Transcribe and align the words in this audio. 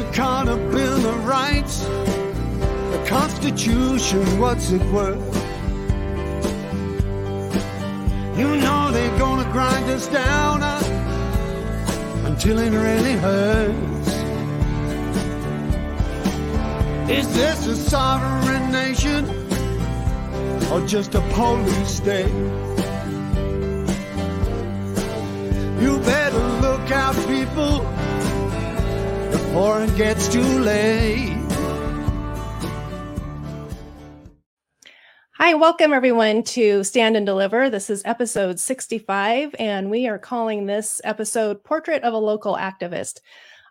the 0.00 0.12
Carter 0.12 0.56
Bill 0.56 1.06
of 1.06 1.26
Rights, 1.26 1.80
the 1.80 3.04
Constitution, 3.06 4.22
what's 4.40 4.70
it 4.70 4.82
worth? 4.92 5.34
You 8.38 8.56
know 8.56 8.90
they're 8.92 9.18
gonna 9.18 9.50
grind 9.52 9.90
us 9.90 10.06
down 10.06 10.62
uh, 10.62 10.80
until 12.24 12.58
it 12.58 12.70
really 12.70 13.12
hurts. 13.12 14.08
Is 17.10 17.26
this 17.34 17.66
a 17.66 17.76
sovereign 17.76 18.72
nation 18.72 19.28
or 20.72 20.86
just 20.86 21.14
a 21.14 21.20
police 21.34 21.94
state? 22.02 22.32
You 25.82 25.98
better 25.98 26.44
look 26.64 26.90
out, 26.90 27.16
people, 27.26 27.84
before 29.50 29.82
it 29.82 29.96
gets 29.96 30.28
too 30.28 30.60
late. 30.60 31.36
Hi, 35.38 35.54
welcome 35.54 35.92
everyone 35.92 36.44
to 36.44 36.84
Stand 36.84 37.16
and 37.16 37.26
Deliver. 37.26 37.68
This 37.68 37.90
is 37.90 38.00
episode 38.04 38.60
65, 38.60 39.56
and 39.58 39.90
we 39.90 40.06
are 40.06 40.20
calling 40.20 40.66
this 40.66 41.00
episode 41.02 41.64
Portrait 41.64 42.04
of 42.04 42.14
a 42.14 42.18
Local 42.18 42.54
Activist. 42.54 43.22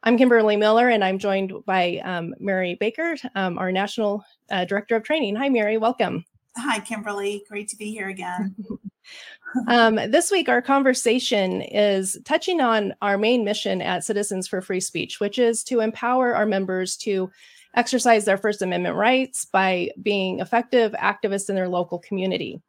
I'm 0.03 0.17
Kimberly 0.17 0.57
Miller, 0.57 0.89
and 0.89 1.01
I'm 1.01 1.17
joined 1.17 1.53
by 1.65 2.01
um, 2.03 2.35
Mary 2.41 2.75
Baker, 2.75 3.15
um, 3.35 3.57
our 3.57 3.71
National 3.71 4.21
uh, 4.51 4.65
Director 4.65 4.97
of 4.97 5.03
Training. 5.03 5.37
Hi, 5.37 5.47
Mary, 5.47 5.77
welcome. 5.77 6.25
Hi, 6.57 6.81
Kimberly. 6.81 7.45
Great 7.47 7.69
to 7.69 7.77
be 7.77 7.91
here 7.91 8.09
again. 8.09 8.53
um, 9.67 9.95
this 9.95 10.31
week, 10.31 10.49
our 10.49 10.61
conversation 10.61 11.61
is 11.61 12.17
touching 12.25 12.61
on 12.61 12.93
our 13.01 13.17
main 13.17 13.43
mission 13.43 13.81
at 13.81 14.03
Citizens 14.03 14.47
for 14.47 14.61
Free 14.61 14.79
Speech, 14.79 15.19
which 15.19 15.39
is 15.39 15.63
to 15.65 15.79
empower 15.79 16.35
our 16.35 16.45
members 16.45 16.97
to 16.97 17.29
exercise 17.75 18.25
their 18.25 18.37
First 18.37 18.61
Amendment 18.61 18.95
rights 18.95 19.45
by 19.45 19.89
being 20.01 20.39
effective 20.39 20.91
activists 20.93 21.49
in 21.49 21.55
their 21.55 21.69
local 21.69 21.99
community. 21.99 22.61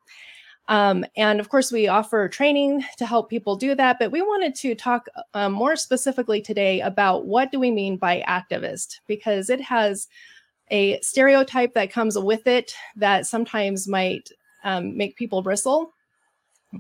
Um, 0.69 1.05
and 1.17 1.41
of 1.41 1.49
course, 1.49 1.73
we 1.73 1.89
offer 1.89 2.29
training 2.29 2.85
to 2.99 3.07
help 3.07 3.29
people 3.29 3.57
do 3.57 3.75
that. 3.75 3.99
But 3.99 4.13
we 4.13 4.23
wanted 4.23 4.55
to 4.57 4.75
talk 4.75 5.07
um, 5.35 5.53
more 5.53 5.75
specifically 5.75 6.41
today 6.41 6.81
about 6.81 7.27
what 7.27 7.51
do 7.51 7.59
we 7.59 7.71
mean 7.71 7.97
by 7.97 8.23
activist, 8.29 9.01
because 9.09 9.51
it 9.51 9.61
has 9.61 10.07
a 10.71 11.01
stereotype 11.01 11.75
that 11.75 11.91
comes 11.91 12.17
with 12.17 12.47
it 12.47 12.73
that 12.95 13.27
sometimes 13.27 13.89
might 13.89 14.31
um, 14.63 14.97
make 14.97 15.17
people 15.17 15.43
bristle. 15.43 15.93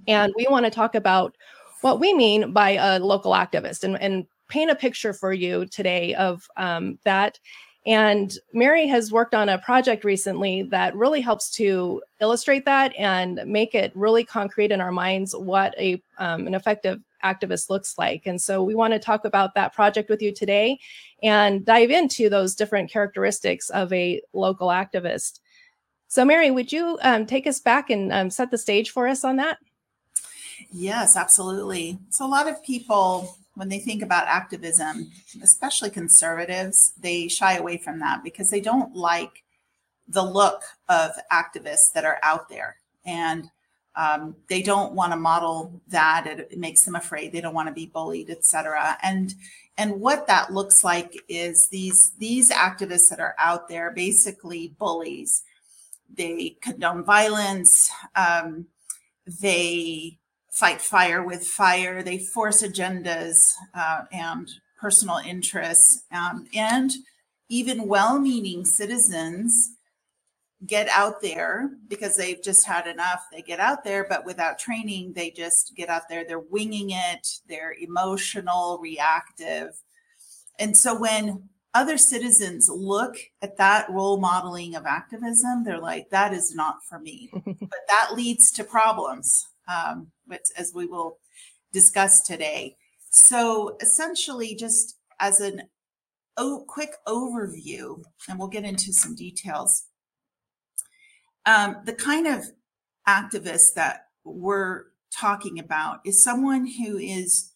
And 0.06 0.32
we 0.36 0.46
want 0.48 0.64
to 0.66 0.70
talk 0.70 0.94
about 0.94 1.36
what 1.80 2.00
we 2.00 2.12
mean 2.14 2.52
by 2.52 2.70
a 2.70 2.98
local 2.98 3.32
activist 3.32 3.84
and, 3.84 4.00
and 4.00 4.26
paint 4.48 4.70
a 4.70 4.74
picture 4.74 5.12
for 5.12 5.32
you 5.32 5.66
today 5.66 6.14
of 6.14 6.46
um, 6.56 6.98
that. 7.04 7.38
And 7.86 8.36
Mary 8.52 8.86
has 8.88 9.10
worked 9.10 9.34
on 9.34 9.48
a 9.48 9.58
project 9.58 10.04
recently 10.04 10.62
that 10.64 10.94
really 10.94 11.22
helps 11.22 11.50
to 11.52 12.02
illustrate 12.20 12.66
that 12.66 12.94
and 12.98 13.40
make 13.46 13.74
it 13.74 13.90
really 13.94 14.22
concrete 14.22 14.70
in 14.70 14.82
our 14.82 14.92
minds 14.92 15.34
what 15.34 15.74
a 15.78 16.02
um, 16.18 16.46
an 16.46 16.54
effective 16.54 17.00
activist 17.24 17.70
looks 17.70 17.96
like. 17.96 18.26
And 18.26 18.40
so 18.40 18.62
we 18.62 18.74
want 18.74 18.92
to 18.92 18.98
talk 18.98 19.24
about 19.24 19.54
that 19.54 19.74
project 19.74 20.10
with 20.10 20.20
you 20.20 20.32
today 20.32 20.78
and 21.22 21.64
dive 21.64 21.90
into 21.90 22.28
those 22.28 22.54
different 22.54 22.90
characteristics 22.90 23.70
of 23.70 23.92
a 23.92 24.20
local 24.32 24.68
activist. 24.68 25.40
So, 26.08 26.24
Mary, 26.24 26.50
would 26.50 26.72
you 26.72 26.98
um, 27.02 27.24
take 27.24 27.46
us 27.46 27.60
back 27.60 27.88
and 27.88 28.12
um, 28.12 28.30
set 28.30 28.50
the 28.50 28.58
stage 28.58 28.90
for 28.90 29.06
us 29.06 29.24
on 29.24 29.36
that? 29.36 29.58
Yes, 30.72 31.16
absolutely. 31.16 31.98
So, 32.10 32.24
a 32.24 32.28
lot 32.28 32.48
of 32.48 32.62
people, 32.62 33.36
when 33.54 33.68
they 33.68 33.80
think 33.80 34.02
about 34.02 34.28
activism, 34.28 35.10
especially 35.42 35.90
conservatives, 35.90 36.92
they 37.00 37.28
shy 37.28 37.56
away 37.56 37.76
from 37.76 37.98
that 38.00 38.22
because 38.22 38.50
they 38.50 38.60
don't 38.60 38.94
like 38.94 39.42
the 40.08 40.22
look 40.22 40.62
of 40.88 41.12
activists 41.32 41.92
that 41.94 42.04
are 42.04 42.18
out 42.22 42.48
there. 42.48 42.76
And 43.04 43.50
um, 43.96 44.36
they 44.48 44.62
don't 44.62 44.92
want 44.92 45.12
to 45.12 45.16
model 45.16 45.80
that. 45.88 46.26
It, 46.26 46.48
it, 46.52 46.58
makes 46.58 46.84
them 46.84 46.94
afraid. 46.94 47.32
They 47.32 47.40
don't 47.40 47.54
want 47.54 47.68
to 47.68 47.74
be 47.74 47.86
bullied, 47.86 48.30
etc. 48.30 48.96
And 49.02 49.34
and 49.76 50.00
what 50.00 50.26
that 50.28 50.52
looks 50.52 50.84
like 50.84 51.16
is 51.28 51.68
these 51.72 52.12
these 52.18 52.50
activists 52.50 53.08
that 53.10 53.18
are 53.18 53.34
out 53.38 53.68
there 53.68 53.90
basically 53.90 54.74
bullies. 54.78 55.42
They 56.12 56.56
condone 56.60 57.04
violence. 57.04 57.90
Um, 58.14 58.66
they 59.40 60.19
fight 60.50 60.80
fire 60.80 61.24
with 61.24 61.46
fire. 61.46 62.02
They 62.02 62.18
force 62.18 62.62
agendas 62.62 63.54
uh, 63.74 64.02
and 64.12 64.48
personal 64.80 65.18
interests. 65.18 66.04
Um, 66.12 66.46
and 66.54 66.90
even 67.48 67.86
well 67.88 68.18
meaning 68.18 68.64
citizens 68.64 69.70
get 70.66 70.88
out 70.88 71.22
there 71.22 71.70
because 71.88 72.16
they've 72.16 72.42
just 72.42 72.66
had 72.66 72.86
enough. 72.86 73.24
They 73.32 73.42
get 73.42 73.60
out 73.60 73.82
there, 73.82 74.06
but 74.08 74.26
without 74.26 74.58
training, 74.58 75.14
they 75.14 75.30
just 75.30 75.74
get 75.74 75.88
out 75.88 76.02
there. 76.08 76.24
They're 76.24 76.38
winging 76.38 76.90
it, 76.90 77.26
they're 77.48 77.74
emotional, 77.80 78.78
reactive. 78.82 79.80
And 80.58 80.76
so 80.76 80.98
when 80.98 81.48
other 81.72 81.96
citizens 81.96 82.68
look 82.68 83.16
at 83.40 83.56
that 83.56 83.88
role 83.88 84.18
modeling 84.18 84.74
of 84.74 84.84
activism, 84.84 85.64
they're 85.64 85.80
like, 85.80 86.10
that 86.10 86.34
is 86.34 86.54
not 86.54 86.84
for 86.88 86.98
me. 86.98 87.30
but 87.44 87.86
that 87.88 88.10
leads 88.14 88.50
to 88.52 88.64
problems 88.64 89.46
um, 89.68 90.08
as 90.56 90.72
we 90.74 90.86
will 90.86 91.18
discuss 91.72 92.22
today. 92.22 92.76
So 93.10 93.76
essentially, 93.80 94.54
just 94.54 94.96
as 95.18 95.40
an 95.40 95.62
oh, 96.36 96.64
quick 96.66 96.92
overview, 97.06 98.02
and 98.28 98.38
we'll 98.38 98.48
get 98.48 98.64
into 98.64 98.92
some 98.92 99.14
details. 99.14 99.84
Um, 101.44 101.76
the 101.84 101.92
kind 101.92 102.26
of 102.26 102.44
activist 103.08 103.74
that 103.74 104.06
we're 104.24 104.84
talking 105.14 105.58
about 105.58 106.00
is 106.04 106.22
someone 106.22 106.66
who 106.66 106.96
is 106.96 107.52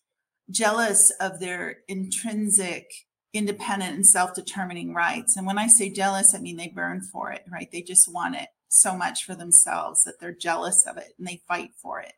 jealous 0.51 1.11
of 1.21 1.41
their 1.41 1.79
intrinsic 1.89 2.91
independent 3.33 3.95
and 3.95 4.07
self-determining 4.07 4.95
rights 4.95 5.37
and 5.37 5.47
when 5.47 5.59
i 5.59 5.67
say 5.67 5.91
jealous 5.91 6.35
i 6.35 6.39
mean 6.39 6.57
they 6.57 6.69
burn 6.69 7.01
for 7.01 7.33
it 7.33 7.43
right 7.51 7.71
they 7.73 7.83
just 7.83 8.13
want 8.13 8.37
it 8.37 8.49
so 8.75 8.97
much 8.97 9.25
for 9.25 9.35
themselves 9.35 10.05
that 10.05 10.21
they're 10.21 10.33
jealous 10.33 10.87
of 10.87 10.97
it 10.97 11.15
and 11.19 11.27
they 11.27 11.41
fight 11.49 11.71
for 11.77 12.01
it. 12.01 12.15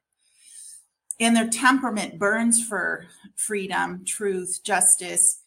And 1.19 1.35
their 1.35 1.49
temperament 1.49 2.19
burns 2.19 2.63
for 2.63 3.07
freedom, 3.37 4.05
truth, 4.05 4.61
justice, 4.63 5.41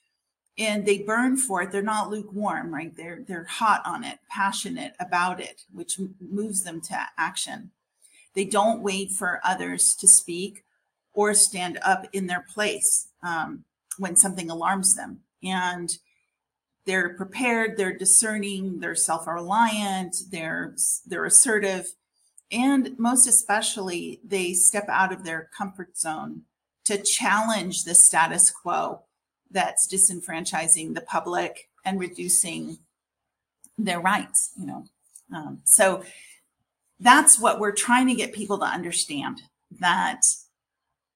and 0.58 0.86
they 0.86 1.00
burn 1.00 1.38
for 1.38 1.62
it. 1.62 1.72
They're 1.72 1.82
not 1.82 2.10
lukewarm, 2.10 2.74
right? 2.74 2.96
They're 2.96 3.24
they're 3.28 3.46
hot 3.46 3.82
on 3.86 4.04
it, 4.04 4.20
passionate 4.30 4.94
about 5.00 5.40
it, 5.40 5.64
which 5.72 6.00
moves 6.20 6.64
them 6.64 6.82
to 6.82 7.00
action. 7.18 7.72
They 8.34 8.46
don't 8.46 8.82
wait 8.82 9.12
for 9.12 9.40
others 9.44 9.96
to 9.96 10.08
speak 10.08 10.64
or 11.14 11.34
stand 11.34 11.80
up 11.84 12.08
in 12.14 12.28
their 12.28 12.46
place 12.54 13.08
um, 13.24 13.64
when 13.98 14.16
something 14.16 14.50
alarms 14.50 14.96
them. 14.96 15.22
And 15.44 15.98
they're 16.90 17.14
prepared, 17.14 17.78
they're 17.78 17.96
discerning, 17.96 18.80
they're 18.80 18.96
self-reliant, 18.96 20.24
they're 20.32 20.74
they're 21.06 21.26
assertive, 21.26 21.86
and 22.52 22.98
most 22.98 23.28
especially 23.28 24.20
they 24.24 24.54
step 24.54 24.88
out 24.90 25.14
of 25.14 25.24
their 25.24 25.52
comfort 25.56 25.96
zone 25.96 26.42
to 26.86 26.98
challenge 26.98 27.84
the 27.84 27.94
status 27.94 28.50
quo 28.50 29.04
that's 29.52 29.88
disenfranchising 29.88 30.96
the 30.96 31.02
public 31.02 31.70
and 31.86 32.00
reducing 32.00 32.80
their 33.78 34.00
rights, 34.00 34.50
you 34.60 34.66
know. 34.66 34.84
Um, 35.32 35.62
so 35.66 36.04
that's 37.00 37.40
what 37.40 37.60
we're 37.60 37.72
trying 37.72 38.08
to 38.08 38.16
get 38.16 38.34
people 38.34 38.58
to 38.58 38.66
understand 38.66 39.44
that 39.80 40.24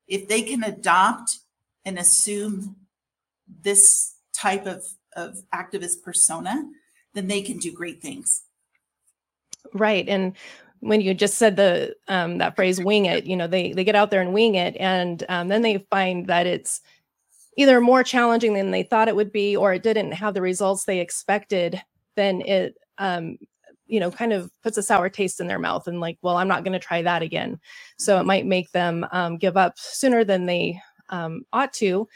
if 0.07 0.28
they 0.28 0.44
can 0.44 0.63
adopt 0.63 1.40
and 1.84 1.97
assume 1.97 2.76
this 3.64 4.14
type 4.35 4.67
of 4.67 4.84
of 5.16 5.38
activist 5.54 6.04
persona, 6.04 6.64
then 7.14 7.28
they 7.28 7.42
can 7.42 7.58
do 7.58 7.72
great 7.72 8.02
things. 8.02 8.44
Right. 9.74 10.08
And 10.08 10.36
when 10.84 11.00
you 11.00 11.14
just 11.14 11.36
said 11.36 11.56
the 11.56 11.96
um, 12.10 12.40
that 12.40 12.56
phrase 12.58 12.84
wing 12.84 13.06
it 13.06 13.26
you 13.26 13.38
know 13.38 13.48
they 13.48 13.72
they 13.72 13.86
get 13.86 13.96
out 13.96 14.12
there 14.12 14.22
and 14.22 14.34
wing 14.34 14.56
it 14.56 14.76
and 14.78 15.24
um, 15.30 15.48
then 15.48 15.62
they 15.62 15.78
find 15.90 16.28
that 16.28 16.46
it's 16.46 16.82
either 17.58 17.80
more 17.80 18.04
challenging 18.04 18.54
than 18.54 18.72
they 18.72 18.84
thought 18.84 19.08
it 19.08 19.16
would 19.16 19.32
be 19.32 19.56
or 19.56 19.74
it 19.74 19.84
didn't 19.84 20.12
have 20.12 20.34
the 20.34 20.42
results 20.42 20.84
they 20.84 21.00
expected 21.00 21.82
then 22.16 22.42
it 22.42 22.76
um, 22.98 23.38
you 23.86 24.00
know 24.00 24.12
kind 24.12 24.34
of 24.34 24.52
puts 24.62 24.78
a 24.78 24.84
sour 24.84 25.10
taste 25.10 25.40
in 25.40 25.48
their 25.48 25.60
mouth 25.60 25.88
and 25.88 26.02
like 26.02 26.18
well 26.22 26.36
i'm 26.36 26.50
not 26.50 26.66
going 26.66 26.74
to 26.74 26.86
try 26.86 27.02
that 27.02 27.22
again 27.22 27.58
so 27.98 28.20
it 28.20 28.26
might 28.26 28.46
make 28.46 28.70
them 28.72 29.06
um, 29.14 29.38
give 29.38 29.56
up 29.56 29.78
sooner 29.78 30.26
than 30.26 30.46
they 30.46 30.78
um, 31.10 31.46
ought 31.54 31.72
to 31.72 32.08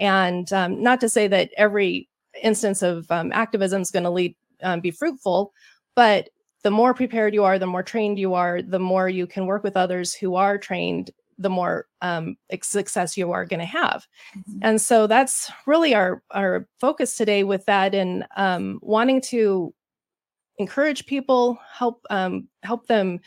and 0.00 0.50
um, 0.54 0.82
not 0.82 0.98
to 1.00 1.10
say 1.10 1.28
that 1.28 1.50
every 1.58 2.08
instance 2.44 2.82
of 2.82 3.10
um, 3.10 3.32
activism 3.32 3.82
is 3.82 3.90
going 3.90 4.04
to 4.04 4.10
lead 4.10 4.34
um, 4.62 4.80
be 4.80 4.90
fruitful 4.90 5.52
but 5.94 6.28
the 6.62 6.70
more 6.70 6.94
prepared 6.94 7.34
you 7.34 7.44
are 7.44 7.58
the 7.58 7.66
more 7.66 7.82
trained 7.82 8.18
you 8.18 8.34
are 8.34 8.62
the 8.62 8.78
more 8.78 9.08
you 9.08 9.26
can 9.26 9.46
work 9.46 9.64
with 9.64 9.76
others 9.76 10.14
who 10.14 10.36
are 10.36 10.56
trained 10.56 11.10
the 11.38 11.50
more 11.50 11.86
um, 12.02 12.36
success 12.62 13.16
you 13.16 13.32
are 13.32 13.44
going 13.44 13.60
to 13.60 13.66
have. 13.66 14.06
Mhm. 14.36 14.58
And 14.62 14.80
so 14.80 15.06
that's 15.06 15.50
really 15.66 15.94
our 15.94 16.22
our 16.30 16.68
focus 16.80 17.16
today 17.16 17.44
with 17.44 17.64
that, 17.66 17.94
and 17.94 18.26
um, 18.36 18.78
wanting 18.82 19.20
to 19.22 19.74
encourage 20.58 21.06
people, 21.06 21.58
help 21.72 22.04
um, 22.10 22.48
help 22.62 22.86
them 22.86 23.20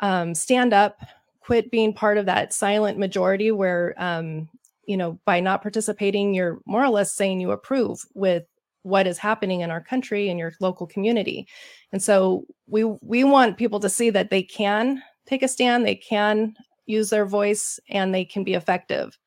um, 0.00 0.34
stand 0.34 0.72
up, 0.72 1.00
quit 1.40 1.70
being 1.70 1.92
part 1.92 2.18
of 2.18 2.26
that 2.26 2.52
silent 2.52 2.98
majority 2.98 3.50
where 3.50 3.94
um, 3.98 4.48
you 4.86 4.96
know 4.96 5.18
by 5.24 5.40
not 5.40 5.62
participating, 5.62 6.34
you're 6.34 6.60
more 6.66 6.84
or 6.84 6.90
less 6.90 7.14
saying 7.14 7.40
you 7.40 7.50
approve 7.50 8.00
with 8.14 8.44
what 8.82 9.06
is 9.06 9.18
happening 9.18 9.62
in 9.62 9.70
our 9.70 9.80
country 9.80 10.28
and 10.28 10.38
your 10.38 10.52
local 10.60 10.86
community. 10.86 11.46
And 11.92 12.02
so 12.02 12.44
we 12.66 12.84
we 12.84 13.24
want 13.24 13.58
people 13.58 13.80
to 13.80 13.88
see 13.88 14.10
that 14.10 14.30
they 14.30 14.42
can 14.42 15.02
take 15.26 15.42
a 15.42 15.48
stand, 15.48 15.84
they 15.84 15.96
can 15.96 16.54
use 16.86 17.10
their 17.10 17.26
voice, 17.26 17.80
and 17.90 18.14
they 18.14 18.24
can 18.24 18.44
be 18.44 18.54
effective. 18.54 19.18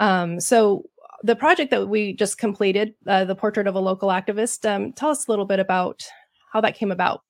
Um, 0.00 0.40
so 0.40 0.84
the 1.22 1.36
project 1.36 1.70
that 1.70 1.88
we 1.88 2.12
just 2.12 2.38
completed, 2.38 2.94
uh, 3.06 3.24
the 3.24 3.36
portrait 3.36 3.68
of 3.68 3.76
a 3.76 3.80
local 3.80 4.08
activist, 4.08 4.68
um, 4.68 4.92
tell 4.92 5.10
us 5.10 5.26
a 5.26 5.30
little 5.30 5.46
bit 5.46 5.60
about 5.60 6.02
how 6.52 6.60
that 6.60 6.76
came 6.76 6.90
about. 6.90 7.22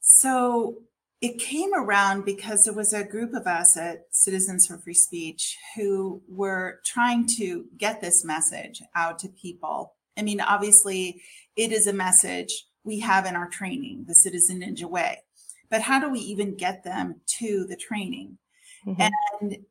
So 0.00 0.76
it 1.20 1.38
came 1.38 1.72
around 1.74 2.24
because 2.24 2.64
there 2.64 2.74
was 2.74 2.92
a 2.92 3.04
group 3.04 3.32
of 3.32 3.46
us 3.46 3.76
at 3.76 4.06
Citizens 4.10 4.66
for 4.66 4.78
Free 4.78 4.94
Speech 4.94 5.56
who 5.74 6.22
were 6.28 6.80
trying 6.84 7.26
to 7.36 7.66
get 7.78 8.00
this 8.00 8.24
message 8.24 8.82
out 8.94 9.18
to 9.20 9.28
people. 9.28 9.94
I 10.18 10.22
mean, 10.22 10.40
obviously, 10.40 11.22
it 11.56 11.72
is 11.72 11.86
a 11.86 11.92
message 11.92 12.66
we 12.84 13.00
have 13.00 13.26
in 13.26 13.34
our 13.34 13.48
training, 13.48 14.04
the 14.06 14.14
Citizen 14.14 14.60
Ninja 14.60 14.88
Way. 14.88 15.22
But 15.70 15.82
how 15.82 16.00
do 16.00 16.10
we 16.10 16.20
even 16.20 16.56
get 16.56 16.84
them 16.84 17.20
to 17.38 17.66
the 17.66 17.76
training? 17.76 18.38
Mhm. 18.86 19.10
And 19.40 19.66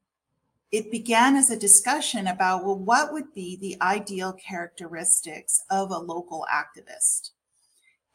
it 0.72 0.92
began 0.92 1.36
as 1.36 1.50
a 1.50 1.58
discussion 1.58 2.28
about, 2.28 2.66
well, 2.66 2.78
what 2.78 3.14
would 3.14 3.34
be 3.34 3.56
the 3.56 3.78
ideal 3.82 4.34
characteristics 4.34 5.64
of 5.70 5.92
a 5.92 6.00
local 6.00 6.46
activist? 6.52 7.32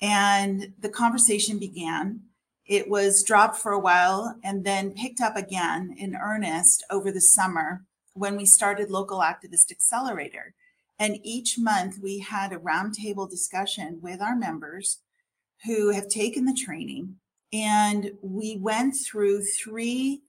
And 0.00 0.74
the 0.78 0.88
conversation 0.88 1.58
began. 1.58 2.29
It 2.70 2.88
was 2.88 3.24
dropped 3.24 3.56
for 3.56 3.72
a 3.72 3.80
while 3.80 4.36
and 4.44 4.64
then 4.64 4.92
picked 4.92 5.20
up 5.20 5.36
again 5.36 5.92
in 5.98 6.14
earnest 6.14 6.84
over 6.88 7.10
the 7.10 7.20
summer 7.20 7.84
when 8.14 8.36
we 8.36 8.46
started 8.46 8.90
Local 8.92 9.18
Activist 9.18 9.72
Accelerator. 9.72 10.54
And 10.96 11.18
each 11.24 11.58
month 11.58 11.98
we 12.00 12.20
had 12.20 12.52
a 12.52 12.58
roundtable 12.58 13.28
discussion 13.28 13.98
with 14.00 14.22
our 14.22 14.36
members 14.36 15.00
who 15.64 15.90
have 15.90 16.06
taken 16.06 16.44
the 16.44 16.54
training. 16.54 17.16
And 17.52 18.12
we 18.22 18.56
went 18.56 18.94
through 18.94 19.42
three 19.42 20.22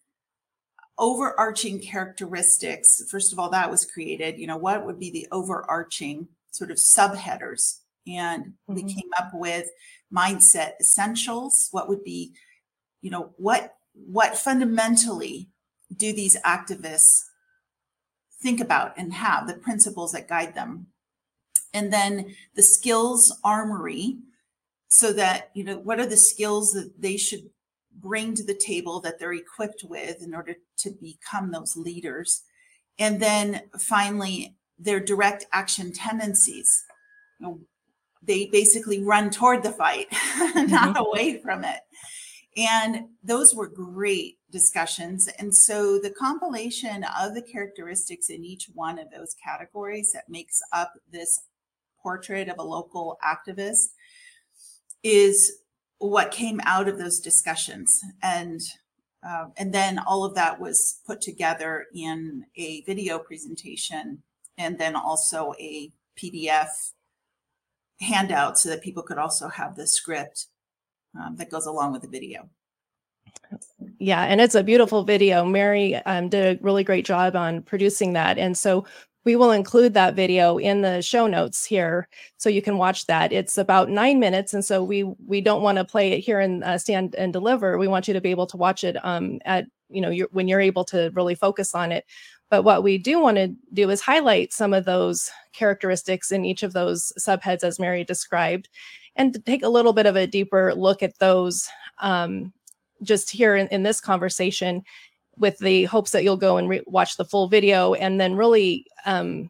overarching 0.97 1.79
characteristics. 1.79 3.03
First 3.11 3.31
of 3.31 3.37
all, 3.37 3.51
that 3.51 3.69
was 3.69 3.85
created. 3.85 4.39
You 4.39 4.47
know, 4.47 4.57
what 4.57 4.83
would 4.83 4.99
be 4.99 5.11
the 5.11 5.27
overarching 5.31 6.27
sort 6.49 6.71
of 6.71 6.77
subheaders? 6.77 7.80
And 8.07 8.53
we 8.67 8.83
Mhm. 8.83 8.95
came 8.95 9.11
up 9.19 9.31
with 9.33 9.69
mindset 10.11 10.79
essentials. 10.79 11.67
What 11.71 11.87
would 11.87 12.03
be, 12.03 12.33
you 13.01 13.11
know, 13.11 13.33
what 13.37 13.77
what 13.93 14.37
fundamentally 14.37 15.49
do 15.95 16.13
these 16.13 16.37
activists 16.41 17.25
think 18.41 18.59
about 18.61 18.97
and 18.97 19.13
have 19.13 19.47
the 19.47 19.53
principles 19.53 20.13
that 20.13 20.27
guide 20.27 20.55
them? 20.55 20.87
And 21.73 21.91
then 21.93 22.35
the 22.55 22.63
skills 22.63 23.37
armory, 23.43 24.17
so 24.87 25.13
that 25.13 25.51
you 25.53 25.63
know 25.63 25.77
what 25.77 25.99
are 25.99 26.05
the 26.05 26.17
skills 26.17 26.73
that 26.73 27.01
they 27.01 27.17
should 27.17 27.49
bring 27.93 28.33
to 28.35 28.43
the 28.43 28.55
table 28.55 28.99
that 29.01 29.19
they're 29.19 29.33
equipped 29.33 29.83
with 29.83 30.21
in 30.21 30.33
order 30.33 30.55
to 30.77 30.91
become 30.91 31.51
those 31.51 31.77
leaders. 31.77 32.43
And 32.97 33.21
then 33.21 33.69
finally, 33.79 34.57
their 34.79 34.99
direct 34.99 35.45
action 35.51 35.91
tendencies. 35.93 36.83
You 37.39 37.47
know, 37.47 37.59
they 38.21 38.47
basically 38.47 39.03
run 39.03 39.29
toward 39.29 39.63
the 39.63 39.71
fight, 39.71 40.07
not 40.55 40.97
away 40.99 41.41
from 41.41 41.63
it. 41.63 41.79
And 42.57 43.05
those 43.23 43.55
were 43.55 43.67
great 43.67 44.37
discussions. 44.51 45.29
And 45.39 45.55
so 45.55 45.99
the 45.99 46.11
compilation 46.11 47.05
of 47.19 47.33
the 47.33 47.41
characteristics 47.41 48.29
in 48.29 48.43
each 48.43 48.69
one 48.73 48.99
of 48.99 49.09
those 49.09 49.35
categories 49.43 50.11
that 50.13 50.29
makes 50.29 50.61
up 50.73 50.93
this 51.11 51.43
portrait 52.01 52.49
of 52.49 52.57
a 52.59 52.63
local 52.63 53.17
activist 53.23 53.93
is 55.03 55.59
what 55.99 56.31
came 56.31 56.59
out 56.63 56.87
of 56.87 56.97
those 56.97 57.19
discussions 57.19 58.01
and 58.23 58.59
uh, 59.23 59.45
and 59.55 59.71
then 59.71 59.99
all 59.99 60.23
of 60.23 60.33
that 60.33 60.59
was 60.59 60.99
put 61.05 61.21
together 61.21 61.85
in 61.93 62.43
a 62.55 62.81
video 62.87 63.19
presentation 63.19 64.23
and 64.57 64.79
then 64.79 64.95
also 64.95 65.53
a 65.59 65.91
pdf 66.17 66.69
handout 68.01 68.57
so 68.57 68.69
that 68.69 68.81
people 68.81 69.03
could 69.03 69.17
also 69.17 69.47
have 69.47 69.75
the 69.75 69.87
script 69.87 70.47
um, 71.19 71.35
that 71.35 71.49
goes 71.49 71.65
along 71.65 71.91
with 71.91 72.01
the 72.01 72.07
video 72.07 72.49
Yeah, 73.99 74.23
and 74.23 74.41
it's 74.41 74.55
a 74.55 74.63
beautiful 74.63 75.03
video. 75.03 75.45
Mary 75.45 75.95
um, 75.95 76.29
did 76.29 76.57
a 76.57 76.63
really 76.63 76.83
great 76.83 77.05
job 77.05 77.35
on 77.35 77.61
producing 77.61 78.13
that. 78.13 78.37
And 78.37 78.57
so 78.57 78.85
we 79.23 79.35
will 79.35 79.51
include 79.51 79.93
that 79.93 80.15
video 80.15 80.57
in 80.57 80.81
the 80.81 81.01
show 81.01 81.27
notes 81.27 81.63
here 81.63 82.07
so 82.37 82.49
you 82.49 82.61
can 82.61 82.77
watch 82.77 83.05
that. 83.05 83.31
It's 83.31 83.57
about 83.57 83.89
nine 83.89 84.19
minutes. 84.19 84.53
And 84.53 84.65
so 84.65 84.83
we 84.83 85.03
we 85.03 85.41
don't 85.41 85.61
want 85.61 85.77
to 85.77 85.85
play 85.85 86.13
it 86.13 86.21
here 86.21 86.39
and 86.39 86.63
uh, 86.63 86.77
stand 86.77 87.13
and 87.15 87.31
deliver. 87.31 87.77
We 87.77 87.87
want 87.87 88.07
you 88.07 88.13
to 88.15 88.21
be 88.21 88.31
able 88.31 88.47
to 88.47 88.57
watch 88.57 88.83
it 88.83 88.97
um, 89.05 89.39
at, 89.45 89.65
you 89.89 90.01
know, 90.01 90.09
you 90.09 90.27
when 90.31 90.47
you're 90.47 90.61
able 90.61 90.85
to 90.85 91.11
really 91.13 91.35
focus 91.35 91.75
on 91.75 91.91
it. 91.91 92.05
But 92.51 92.63
what 92.63 92.83
we 92.83 92.97
do 92.97 93.19
want 93.19 93.37
to 93.37 93.55
do 93.73 93.89
is 93.89 94.01
highlight 94.01 94.51
some 94.51 94.73
of 94.73 94.83
those 94.83 95.31
characteristics 95.53 96.33
in 96.33 96.43
each 96.43 96.63
of 96.63 96.73
those 96.73 97.13
subheads 97.17 97.63
as 97.63 97.79
Mary 97.79 98.03
described 98.03 98.67
and 99.15 99.43
take 99.45 99.63
a 99.63 99.69
little 99.69 99.93
bit 99.93 100.05
of 100.05 100.17
a 100.17 100.27
deeper 100.27 100.75
look 100.75 101.01
at 101.01 101.17
those 101.19 101.69
um, 101.99 102.51
just 103.03 103.31
here 103.31 103.55
in, 103.55 103.67
in 103.69 103.83
this 103.83 104.01
conversation 104.01 104.83
with 105.37 105.57
the 105.59 105.85
hopes 105.85 106.11
that 106.11 106.25
you'll 106.25 106.35
go 106.35 106.57
and 106.57 106.67
re- 106.67 106.83
watch 106.87 107.15
the 107.15 107.25
full 107.25 107.47
video 107.47 107.93
and 107.93 108.19
then 108.19 108.35
really 108.35 108.85
um, 109.05 109.49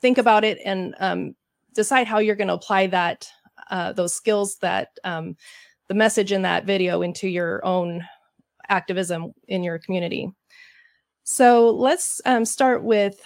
think 0.00 0.18
about 0.18 0.42
it 0.42 0.58
and 0.64 0.96
um, 0.98 1.36
decide 1.72 2.08
how 2.08 2.18
you're 2.18 2.34
going 2.34 2.48
to 2.48 2.54
apply 2.54 2.88
that 2.88 3.28
uh, 3.70 3.92
those 3.92 4.12
skills 4.12 4.56
that 4.58 4.88
um, 5.04 5.36
the 5.86 5.94
message 5.94 6.32
in 6.32 6.42
that 6.42 6.64
video 6.64 7.02
into 7.02 7.28
your 7.28 7.64
own 7.64 8.04
activism 8.68 9.32
in 9.46 9.62
your 9.62 9.78
community 9.78 10.32
so 11.24 11.70
let's 11.70 12.20
um, 12.24 12.44
start 12.44 12.84
with 12.84 13.22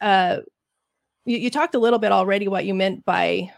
uh, 0.00 0.38
you, 1.24 1.38
you 1.38 1.50
talked 1.50 1.74
a 1.74 1.78
little 1.78 1.98
bit 1.98 2.12
already 2.12 2.48
what 2.48 2.64
you 2.64 2.74
meant 2.74 3.04
by 3.04 3.52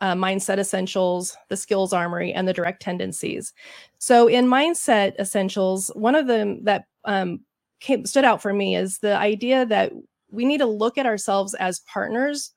uh, 0.00 0.14
mindset 0.14 0.58
essentials, 0.58 1.36
the 1.48 1.56
skills 1.56 1.92
armory, 1.92 2.32
and 2.32 2.48
the 2.48 2.52
direct 2.52 2.82
tendencies. 2.82 3.52
So, 3.98 4.26
in 4.26 4.46
mindset 4.46 5.14
essentials, 5.18 5.92
one 5.94 6.16
of 6.16 6.26
them 6.26 6.64
that 6.64 6.86
um, 7.04 7.40
came, 7.78 8.04
stood 8.04 8.24
out 8.24 8.42
for 8.42 8.52
me 8.52 8.74
is 8.74 8.98
the 8.98 9.16
idea 9.16 9.64
that 9.66 9.92
we 10.30 10.44
need 10.44 10.58
to 10.58 10.66
look 10.66 10.98
at 10.98 11.06
ourselves 11.06 11.54
as 11.54 11.80
partners 11.80 12.52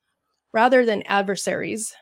rather 0.54 0.86
than 0.86 1.04
adversaries 1.04 1.94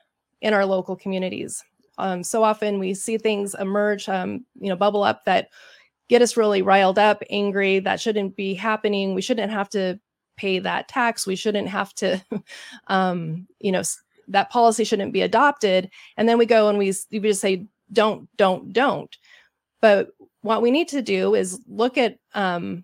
in 0.42 0.54
our 0.54 0.66
local 0.66 0.96
communities. 0.96 1.62
Um, 1.98 2.24
so 2.24 2.44
often 2.44 2.80
we 2.80 2.94
see 2.94 3.18
things 3.18 3.56
emerge, 3.56 4.08
um, 4.08 4.46
you 4.60 4.70
know, 4.70 4.76
bubble 4.76 5.04
up 5.04 5.26
that 5.26 5.50
get 6.14 6.22
us 6.22 6.38
really 6.38 6.62
riled 6.62 7.00
up, 7.00 7.24
angry. 7.32 7.80
That 7.80 8.00
shouldn't 8.00 8.36
be 8.36 8.54
happening. 8.54 9.16
We 9.16 9.22
shouldn't 9.24 9.52
have 9.52 9.68
to 9.70 10.00
pay 10.38 10.60
that 10.60 10.88
tax. 10.88 11.26
We 11.26 11.36
shouldn't 11.36 11.68
have 11.70 11.92
to, 11.96 12.24
um, 12.88 13.48
you 13.60 13.72
know, 13.72 13.82
that 14.28 14.52
policy 14.52 14.84
shouldn't 14.84 15.12
be 15.12 15.24
adopted. 15.24 15.90
And 16.16 16.30
then 16.30 16.38
we 16.38 16.46
go 16.46 16.70
and 16.70 16.78
we, 16.78 16.94
we 17.12 17.20
just 17.20 17.42
say, 17.42 17.66
don't, 17.92 18.30
don't, 18.38 18.72
don't. 18.72 19.18
But 19.82 20.10
what 20.42 20.62
we 20.62 20.70
need 20.70 20.88
to 20.90 21.02
do 21.02 21.34
is 21.34 21.60
look 21.68 21.98
at 21.98 22.20
um, 22.36 22.84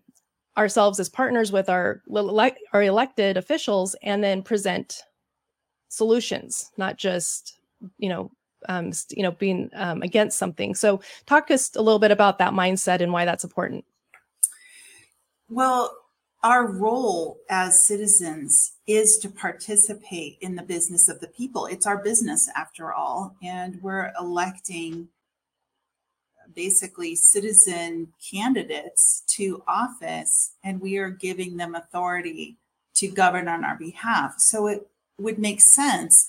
ourselves 0.58 1.00
as 1.00 1.08
partners 1.08 1.52
with 1.52 1.70
our 1.70 2.02
our 2.74 2.82
elected 2.82 3.38
officials, 3.38 3.96
and 4.02 4.24
then 4.24 4.42
present 4.42 5.04
solutions, 5.90 6.72
not 6.78 6.98
just 6.98 7.60
you 8.00 8.10
know 8.10 8.32
um, 8.68 8.92
you 9.10 9.24
know 9.24 9.32
being 9.32 9.70
um, 9.74 10.02
against 10.02 10.38
something. 10.38 10.76
So 10.76 11.02
talk 11.26 11.52
us 11.52 11.76
a 11.76 11.82
little 11.82 12.00
bit 12.00 12.12
about 12.12 12.38
that 12.40 12.54
mindset 12.54 13.02
and 13.02 13.14
why 13.14 13.26
that's 13.26 13.44
important. 13.44 13.86
Well, 15.50 15.96
our 16.44 16.72
role 16.72 17.40
as 17.50 17.86
citizens 17.86 18.74
is 18.88 19.18
to 19.20 19.30
participate 19.30 20.38
in 20.42 20.56
the 20.56 20.64
business 20.64 21.10
of 21.10 21.20
the 21.20 21.28
people. 21.28 21.66
It's 21.66 21.88
our 21.88 22.02
business, 22.02 22.50
after 22.56 22.94
all, 22.94 23.36
and 23.44 23.82
we're 23.82 24.12
electing 24.20 25.10
basically 26.56 27.16
citizen 27.16 28.08
candidates 28.32 29.24
to 29.28 29.64
office, 29.68 30.54
and 30.64 30.82
we 30.82 30.98
are 30.98 31.10
giving 31.10 31.58
them 31.58 31.76
authority 31.76 32.58
to 32.96 33.08
govern 33.08 33.48
on 33.48 33.64
our 33.64 33.78
behalf. 33.78 34.36
So 34.38 34.68
it 34.68 34.88
would 35.18 35.40
make 35.40 35.62
sense 35.62 36.28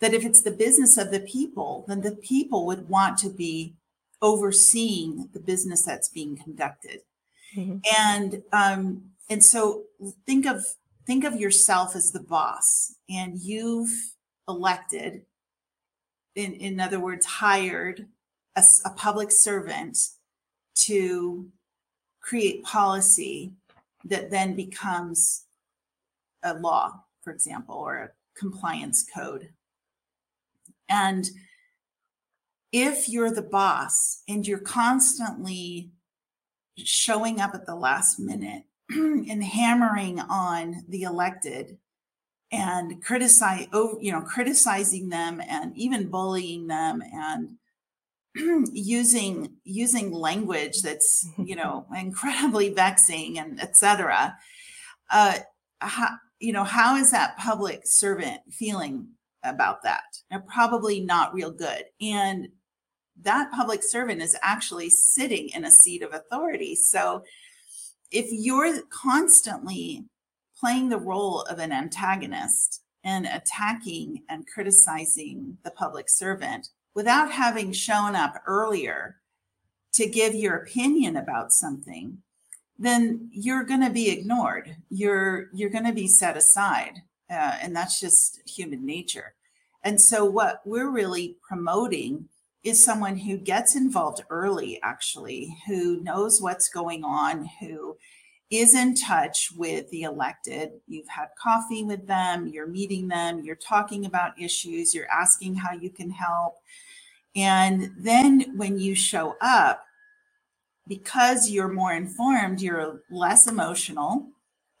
that 0.00 0.14
if 0.14 0.24
it's 0.24 0.42
the 0.42 0.50
business 0.50 0.96
of 0.96 1.10
the 1.10 1.20
people, 1.20 1.84
then 1.88 2.00
the 2.00 2.16
people 2.16 2.66
would 2.66 2.88
want 2.88 3.18
to 3.18 3.30
be 3.30 3.74
overseeing 4.22 5.28
the 5.32 5.40
business 5.40 5.84
that's 5.84 6.08
being 6.08 6.36
conducted 6.36 7.00
Mm-hmm. 7.56 7.78
And 7.98 8.42
um, 8.52 9.02
and 9.28 9.44
so 9.44 9.84
think 10.26 10.46
of 10.46 10.64
think 11.06 11.24
of 11.24 11.40
yourself 11.40 11.96
as 11.96 12.12
the 12.12 12.20
boss, 12.20 12.94
and 13.08 13.38
you've 13.38 14.14
elected, 14.48 15.22
in 16.34 16.54
in 16.54 16.80
other 16.80 17.00
words, 17.00 17.26
hired 17.26 18.06
a, 18.56 18.62
a 18.84 18.90
public 18.90 19.32
servant 19.32 19.98
to 20.74 21.48
create 22.20 22.62
policy 22.62 23.52
that 24.04 24.30
then 24.30 24.54
becomes 24.54 25.44
a 26.42 26.54
law, 26.54 27.04
for 27.22 27.32
example, 27.32 27.74
or 27.74 27.96
a 27.96 28.38
compliance 28.38 29.04
code. 29.14 29.50
And 30.90 31.30
if 32.72 33.08
you're 33.08 33.32
the 33.32 33.42
boss 33.42 34.22
and 34.28 34.46
you're 34.46 34.58
constantly 34.58 35.90
showing 36.76 37.40
up 37.40 37.54
at 37.54 37.66
the 37.66 37.74
last 37.74 38.18
minute 38.18 38.64
and 38.90 39.42
hammering 39.42 40.20
on 40.20 40.84
the 40.88 41.02
elected 41.02 41.78
and 42.52 43.02
criticize 43.02 43.68
you 44.00 44.10
know 44.10 44.20
criticizing 44.22 45.08
them 45.08 45.40
and 45.48 45.76
even 45.76 46.08
bullying 46.08 46.66
them 46.66 47.02
and 47.12 47.56
using 48.72 49.52
using 49.64 50.12
language 50.12 50.82
that's 50.82 51.28
you 51.38 51.54
know 51.54 51.86
incredibly 51.96 52.70
vexing 52.70 53.38
and 53.38 53.60
etc 53.60 54.36
uh 55.10 55.38
how, 55.80 56.08
you 56.38 56.52
know 56.52 56.64
how 56.64 56.96
is 56.96 57.10
that 57.12 57.38
public 57.38 57.82
servant 57.84 58.40
feeling 58.50 59.06
about 59.42 59.82
that. 59.82 60.02
And 60.30 60.46
probably 60.46 61.00
not 61.00 61.34
real 61.34 61.50
good. 61.50 61.84
And 62.00 62.48
that 63.22 63.52
public 63.52 63.82
servant 63.82 64.22
is 64.22 64.36
actually 64.42 64.90
sitting 64.90 65.50
in 65.50 65.64
a 65.64 65.70
seat 65.70 66.02
of 66.02 66.14
authority. 66.14 66.74
So 66.74 67.24
if 68.10 68.26
you're 68.30 68.80
constantly 68.90 70.04
playing 70.58 70.88
the 70.88 70.98
role 70.98 71.42
of 71.42 71.58
an 71.58 71.72
antagonist 71.72 72.82
and 73.04 73.26
attacking 73.26 74.22
and 74.28 74.46
criticizing 74.46 75.56
the 75.64 75.70
public 75.70 76.08
servant 76.08 76.68
without 76.94 77.30
having 77.30 77.72
shown 77.72 78.14
up 78.14 78.42
earlier 78.46 79.16
to 79.94 80.08
give 80.08 80.34
your 80.34 80.56
opinion 80.56 81.16
about 81.16 81.52
something 81.52 82.18
then 82.80 83.28
you're 83.30 83.62
going 83.62 83.82
to 83.82 83.90
be 83.90 84.10
ignored. 84.10 84.74
You're 84.88 85.50
you're 85.52 85.70
going 85.70 85.84
to 85.84 85.92
be 85.92 86.08
set 86.08 86.36
aside 86.36 86.94
uh, 87.30 87.56
and 87.62 87.74
that's 87.74 88.00
just 88.00 88.40
human 88.48 88.84
nature. 88.84 89.34
And 89.82 90.00
so 90.00 90.24
what 90.24 90.60
we're 90.64 90.90
really 90.90 91.36
promoting 91.46 92.28
is 92.62 92.84
someone 92.84 93.16
who 93.16 93.38
gets 93.38 93.74
involved 93.74 94.22
early 94.28 94.78
actually 94.82 95.56
who 95.66 96.00
knows 96.02 96.42
what's 96.42 96.68
going 96.68 97.04
on 97.04 97.48
who 97.60 97.96
is 98.50 98.74
in 98.74 98.94
touch 98.94 99.50
with 99.56 99.88
the 99.90 100.02
elected. 100.02 100.70
You've 100.86 101.08
had 101.08 101.28
coffee 101.40 101.84
with 101.84 102.06
them 102.06 102.48
you're 102.48 102.66
meeting 102.66 103.08
them 103.08 103.42
you're 103.42 103.56
talking 103.56 104.04
about 104.04 104.38
issues 104.40 104.94
you're 104.94 105.10
asking 105.10 105.54
how 105.54 105.72
you 105.72 105.90
can 105.90 106.10
help. 106.10 106.56
And 107.34 107.92
then 107.96 108.56
when 108.56 108.78
you 108.78 108.94
show 108.94 109.36
up 109.40 109.84
because 110.86 111.48
you're 111.48 111.72
more 111.72 111.94
informed 111.94 112.60
you're 112.60 113.00
less 113.10 113.46
emotional 113.46 114.26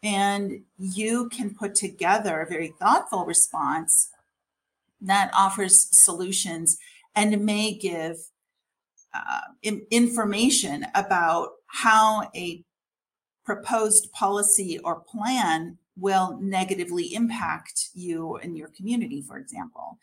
and 0.02 0.62
you 0.78 1.28
can 1.28 1.54
put 1.54 1.74
together 1.74 2.40
a 2.40 2.48
very 2.48 2.72
thoughtful 2.78 3.24
response 3.24 4.10
that 5.00 5.30
offers 5.34 5.88
solutions 5.90 6.78
and 7.14 7.44
may 7.44 7.74
give 7.74 8.16
uh, 9.14 9.40
information 9.90 10.86
about 10.94 11.50
how 11.66 12.30
a 12.34 12.64
proposed 13.44 14.12
policy 14.12 14.78
or 14.84 15.00
plan 15.00 15.76
will 15.96 16.38
negatively 16.40 17.14
impact 17.14 17.90
you 17.94 18.36
and 18.36 18.56
your 18.56 18.68
community, 18.68 19.22
for 19.22 19.36
example. 19.36 19.98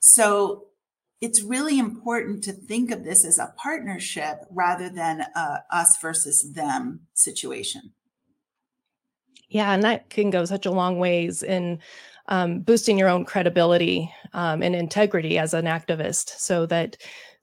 So 0.00 0.64
it's 1.20 1.42
really 1.42 1.78
important 1.78 2.42
to 2.44 2.52
think 2.52 2.90
of 2.90 3.04
this 3.04 3.24
as 3.24 3.38
a 3.38 3.54
partnership 3.56 4.38
rather 4.50 4.88
than 4.88 5.20
a 5.20 5.62
us 5.70 6.00
versus 6.00 6.52
them 6.52 7.00
situation. 7.14 7.92
Yeah, 9.52 9.72
and 9.72 9.82
that 9.82 10.08
can 10.08 10.30
go 10.30 10.44
such 10.46 10.64
a 10.64 10.70
long 10.70 10.98
ways 10.98 11.42
in 11.42 11.78
um, 12.28 12.60
boosting 12.60 12.98
your 12.98 13.08
own 13.08 13.26
credibility 13.26 14.10
um, 14.32 14.62
and 14.62 14.74
integrity 14.74 15.38
as 15.38 15.52
an 15.52 15.66
activist 15.66 16.30
so 16.38 16.64
that 16.66 16.96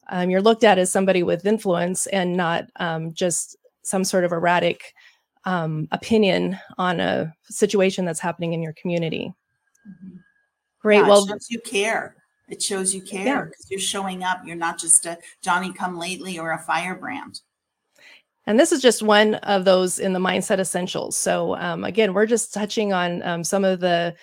um, 0.09 0.31
you're 0.31 0.41
looked 0.41 0.63
at 0.63 0.79
as 0.79 0.91
somebody 0.91 1.21
with 1.21 1.45
influence 1.45 2.07
and 2.07 2.35
not 2.35 2.65
um, 2.77 3.13
just 3.13 3.55
some 3.83 4.03
sort 4.03 4.23
of 4.23 4.31
erratic 4.31 4.93
um, 5.45 5.87
opinion 5.91 6.57
on 6.79 6.99
a 6.99 7.31
situation 7.43 8.05
that's 8.05 8.19
happening 8.19 8.53
in 8.53 8.63
your 8.63 8.73
community. 8.73 9.31
Mm-hmm. 9.87 10.17
Great. 10.81 10.97
Yeah, 10.97 11.07
well, 11.07 11.27
shows 11.27 11.47
you 11.49 11.59
care. 11.61 12.15
It 12.47 12.61
shows 12.61 12.95
you 12.95 13.03
care 13.03 13.45
because 13.45 13.67
yeah. 13.69 13.75
you're 13.75 13.79
showing 13.79 14.23
up. 14.23 14.41
You're 14.43 14.55
not 14.55 14.79
just 14.79 15.05
a 15.05 15.19
Johnny 15.43 15.71
come 15.71 15.99
lately 15.99 16.39
or 16.39 16.53
a 16.53 16.57
firebrand. 16.57 17.41
And 18.49 18.59
this 18.59 18.71
is 18.71 18.81
just 18.81 19.03
one 19.03 19.35
of 19.35 19.63
those 19.63 19.99
in 19.99 20.13
the 20.13 20.19
mindset 20.19 20.57
essentials. 20.57 21.15
So 21.15 21.55
um, 21.57 21.83
again, 21.83 22.15
we're 22.15 22.25
just 22.25 22.51
touching 22.51 22.93
on 22.93 23.21
um, 23.21 23.43
some 23.43 23.63
of 23.63 23.79
the 23.79 24.15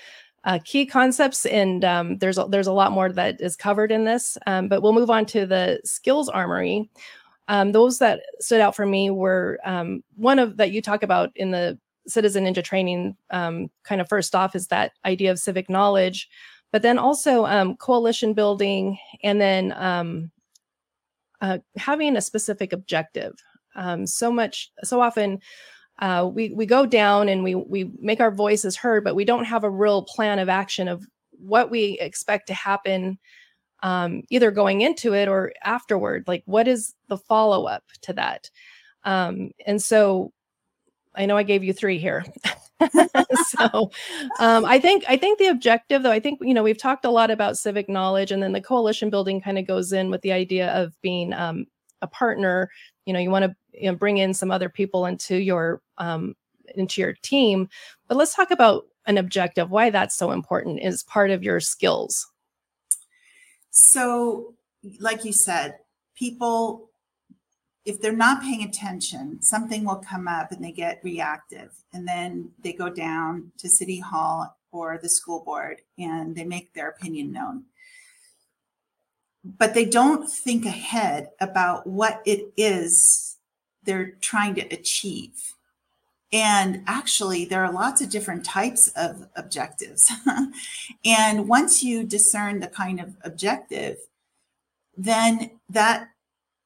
uh, 0.43 0.59
key 0.65 0.85
concepts, 0.85 1.47
and 1.47 1.85
um, 1.85 2.19
there's 2.19 2.37
a, 2.37 2.45
there's 2.49 2.67
a 2.67 2.73
lot 2.73 2.91
more 2.91 3.13
that 3.13 3.41
is 3.41 3.55
covered 3.55 3.93
in 3.93 4.05
this. 4.05 4.37
Um, 4.49 4.69
but 4.69 4.83
we'll 4.83 4.95
move 4.95 5.11
on 5.11 5.27
to 5.27 5.47
the 5.47 5.79
skills 5.85 6.29
armory. 6.29 6.91
Um, 7.47 7.71
those 7.71 8.01
that 8.01 8.23
stood 8.41 8.61
out 8.61 8.75
for 8.75 8.85
me 8.85 9.11
were 9.11 9.61
um, 9.65 10.03
one 10.17 10.41
of 10.41 10.57
that 10.57 10.73
you 10.73 10.83
talk 10.83 11.05
about 11.05 11.31
in 11.37 11.53
the 11.53 11.79
Citizen 12.09 12.47
Ninja 12.47 12.65
training. 12.65 13.17
Kind 13.31 13.71
of 13.91 14.09
first 14.09 14.35
off 14.35 14.57
is 14.57 14.67
that 14.67 14.91
idea 15.05 15.31
of 15.31 15.39
civic 15.39 15.71
knowledge, 15.71 16.29
but 16.73 16.83
then 16.83 16.99
also 16.99 17.77
coalition 17.77 18.35
building, 18.35 18.99
and 19.23 19.41
then 19.41 19.71
uh, 19.71 21.59
having 21.77 22.17
a 22.17 22.21
specific 22.21 22.73
objective. 22.73 23.33
So 24.07 24.33
much, 24.33 24.71
so 24.83 25.01
often 25.01 25.41
uh, 25.99 26.29
we 26.33 26.51
we 26.51 26.67
go 26.67 26.85
down 26.85 27.29
and 27.29 27.43
we 27.43 27.55
we 27.55 27.91
make 28.01 28.21
our 28.21 28.31
voices 28.31 28.77
heard, 28.77 29.03
but 29.05 29.15
we 29.15 29.25
don't 29.25 29.45
have 29.45 29.65
a 29.65 29.71
real 29.71 30.03
plan 30.03 30.39
of 30.39 30.49
action 30.49 30.89
of 30.89 31.07
what 31.31 31.71
we 31.71 31.99
expect 32.01 32.47
to 32.49 32.55
happen, 32.55 33.19
um, 33.83 34.23
either 34.31 34.51
going 34.51 34.83
into 34.83 35.15
it 35.15 35.29
or 35.29 35.53
afterward. 35.65 36.25
Like, 36.27 36.43
what 36.47 36.69
is 36.69 36.95
the 37.09 37.17
follow 37.17 37.67
up 37.67 37.85
to 38.03 38.13
that? 38.15 38.51
Um, 39.05 39.53
and 39.67 39.81
so, 39.81 40.33
I 41.15 41.25
know 41.27 41.37
I 41.37 41.45
gave 41.45 41.65
you 41.65 41.73
three 41.73 41.99
here. 41.99 42.25
so 43.59 43.91
um, 44.39 44.67
i 44.67 44.79
think 44.79 45.03
i 45.09 45.17
think 45.17 45.39
the 45.39 45.47
objective 45.47 46.03
though 46.03 46.11
i 46.11 46.21
think 46.21 46.39
you 46.43 46.53
know 46.53 46.63
we've 46.63 46.77
talked 46.77 47.07
a 47.07 47.11
lot 47.11 47.31
about 47.31 47.57
civic 47.57 47.89
knowledge 47.89 48.31
and 48.31 48.43
then 48.43 48.53
the 48.53 48.61
coalition 48.61 49.09
building 49.09 49.41
kind 49.41 49.59
of 49.59 49.67
goes 49.67 49.95
in 49.95 50.11
with 50.11 50.21
the 50.21 50.31
idea 50.31 50.69
of 50.75 50.93
being 51.01 51.33
um, 51.33 51.65
a 52.03 52.07
partner 52.07 52.69
you 53.07 53.13
know 53.13 53.19
you 53.19 53.31
want 53.31 53.45
to 53.45 53.57
you 53.73 53.91
know, 53.91 53.97
bring 53.97 54.19
in 54.19 54.35
some 54.35 54.51
other 54.51 54.69
people 54.69 55.07
into 55.07 55.37
your 55.37 55.81
um, 55.99 56.35
into 56.75 57.01
your 57.01 57.15
team. 57.23 57.69
But 58.09 58.17
let's 58.17 58.35
talk 58.35 58.51
about 58.51 58.87
an 59.07 59.19
objective 59.19 59.71
why 59.71 59.91
that's 59.91 60.17
so 60.17 60.33
important 60.33 60.83
is 60.83 61.05
part 61.05 61.31
of 61.31 61.43
your 61.43 61.61
skills. 61.61 62.27
So 63.71 64.55
like 65.01 65.25
you 65.25 65.33
said 65.33 65.79
people 66.15 66.91
if 67.85 68.01
they're 68.01 68.13
not 68.13 68.43
paying 68.43 68.65
attention 68.65 69.41
something 69.43 69.85
will 69.85 69.97
come 69.97 70.29
up 70.29 70.53
and 70.53 70.63
they 70.63 70.73
get 70.73 71.01
reactive 71.03 71.73
and 71.93 72.07
then 72.07 72.51
they 72.63 72.73
go 72.73 72.89
down 72.89 73.51
to 73.59 73.69
city 73.69 73.99
hall 73.99 74.57
or 74.73 74.99
the 74.99 75.09
school 75.09 75.43
board 75.45 75.81
and 75.99 76.35
they 76.35 76.45
make 76.45 76.73
their 76.73 76.89
opinion 76.89 77.33
known 77.33 77.65
but 79.59 79.75
they 79.75 79.85
don't 79.85 80.29
think 80.29 80.65
ahead 80.65 81.31
about 81.41 81.87
what 81.87 82.21
it 82.27 82.53
is 82.57 83.37
they're 83.85 84.13
trying 84.21 84.57
to 84.57 84.63
achieve. 84.63 85.55
And 86.33 86.83
actually, 86.89 87.45
there 87.45 87.65
are 87.65 87.73
lots 87.73 88.03
of 88.03 88.11
different 88.11 88.45
types 88.45 88.89
of 88.97 89.29
objectives. 89.37 90.11
and 91.05 91.49
once 91.49 91.85
you 91.85 92.03
discern 92.03 92.59
the 92.59 92.67
kind 92.67 93.01
of 93.01 93.17
objective, 93.23 93.99
then 94.97 95.53
that 95.69 96.09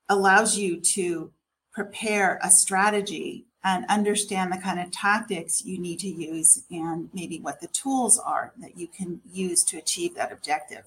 allows 0.09 0.57
you 0.57 0.81
to 0.81 1.31
prepare 1.73 2.41
a 2.43 2.51
strategy 2.51 3.45
and 3.63 3.85
understand 3.91 4.51
the 4.51 4.57
kind 4.57 4.81
of 4.81 4.91
tactics 4.91 5.63
you 5.63 5.79
need 5.79 5.99
to 5.99 6.09
use 6.09 6.65
and 6.71 7.11
maybe 7.13 7.39
what 7.39 7.61
the 7.61 7.69
tools 7.69 8.19
are 8.19 8.53
that 8.59 8.79
you 8.79 8.89
can 8.89 9.21
use 9.31 9.63
to 9.65 9.77
achieve 9.77 10.15
that 10.15 10.33
objective. 10.33 10.85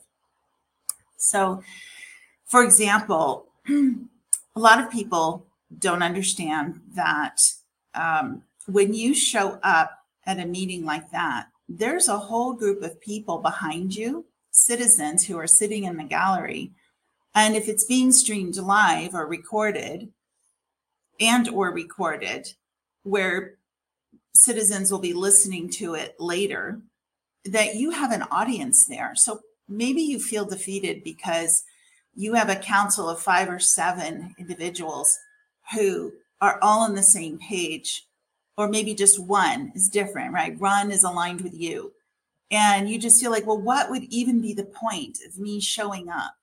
So, 1.24 1.64
for 2.46 2.64
example, 2.64 3.48
a 3.70 4.60
lot 4.60 4.84
of 4.84 4.92
people 4.92 5.46
don't 5.80 6.04
understand 6.04 6.82
that 6.96 7.42
um, 7.96 8.44
when 8.68 8.94
you 8.94 9.16
show 9.16 9.58
up 9.64 9.92
at 10.26 10.40
a 10.40 10.46
meeting 10.46 10.84
like 10.86 11.10
that, 11.12 11.48
there's 11.70 12.10
a 12.10 12.18
whole 12.18 12.54
group 12.54 12.84
of 12.84 13.00
people 13.00 13.38
behind 13.38 13.96
you, 13.96 14.26
citizens 14.52 15.26
who 15.26 15.38
are 15.38 15.48
sitting 15.48 15.86
in 15.86 15.96
the 15.96 16.04
gallery. 16.04 16.72
And 17.34 17.56
if 17.56 17.70
it's 17.70 17.86
being 17.86 18.12
streamed 18.12 18.58
live 18.58 19.16
or 19.16 19.26
recorded, 19.26 20.10
and 21.20 21.48
or 21.48 21.72
recorded, 21.72 22.54
where 23.04 23.56
citizens 24.34 24.92
will 24.92 25.00
be 25.00 25.14
listening 25.14 25.70
to 25.70 25.94
it 25.94 26.16
later, 26.20 26.82
that 27.46 27.76
you 27.76 27.92
have 27.92 28.12
an 28.12 28.24
audience 28.24 28.86
there. 28.86 29.14
So 29.16 29.40
maybe 29.74 30.02
you 30.02 30.20
feel 30.20 30.46
defeated 30.46 31.04
because 31.04 31.64
you 32.16 32.34
have 32.36 32.50
a 32.50 32.56
council 32.56 33.10
of 33.10 33.20
five 33.20 33.50
or 33.50 33.60
seven 33.60 34.36
individuals 34.38 35.18
who 35.74 36.14
are 36.42 36.60
all 36.62 36.82
on 36.82 36.96
the 36.96 37.04
same 37.04 37.40
page, 37.40 38.08
or 38.58 38.68
maybe 38.68 38.94
just 38.94 39.20
one 39.20 39.72
is 39.76 39.90
different, 39.90 40.34
right? 40.34 40.60
One 40.60 40.92
is 40.92 41.04
aligned 41.04 41.42
with 41.42 41.54
you. 41.54 41.94
And 42.52 42.90
you 42.90 43.00
just 43.00 43.20
feel 43.20 43.32
like, 43.32 43.48
well, 43.48 43.60
what 43.60 43.90
would 43.90 44.04
even 44.04 44.42
be 44.42 44.54
the 44.54 44.66
point 44.66 45.18
of 45.26 45.40
me 45.40 45.60
showing 45.60 46.10
up 46.10 46.36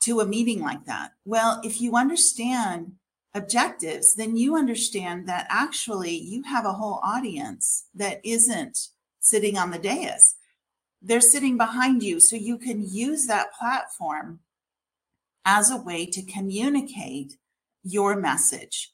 to 0.00 0.20
a 0.20 0.26
meeting 0.26 0.60
like 0.60 0.84
that? 0.86 1.12
Well, 1.24 1.60
if 1.62 1.80
you 1.80 1.96
understand 1.96 2.92
objectives, 3.34 4.14
then 4.14 4.36
you 4.36 4.56
understand 4.56 5.28
that 5.28 5.46
actually 5.50 6.16
you 6.16 6.42
have 6.44 6.66
a 6.66 6.72
whole 6.72 7.00
audience 7.04 7.84
that 7.94 8.20
isn't 8.24 8.88
sitting 9.20 9.56
on 9.56 9.70
the 9.70 9.78
dais. 9.78 10.36
They're 11.06 11.20
sitting 11.20 11.56
behind 11.56 12.02
you. 12.02 12.18
So 12.18 12.34
you 12.34 12.58
can 12.58 12.82
use 12.82 13.26
that 13.26 13.52
platform 13.52 14.40
as 15.44 15.70
a 15.70 15.76
way 15.76 16.06
to 16.06 16.22
communicate 16.22 17.36
your 17.82 18.16
message 18.16 18.92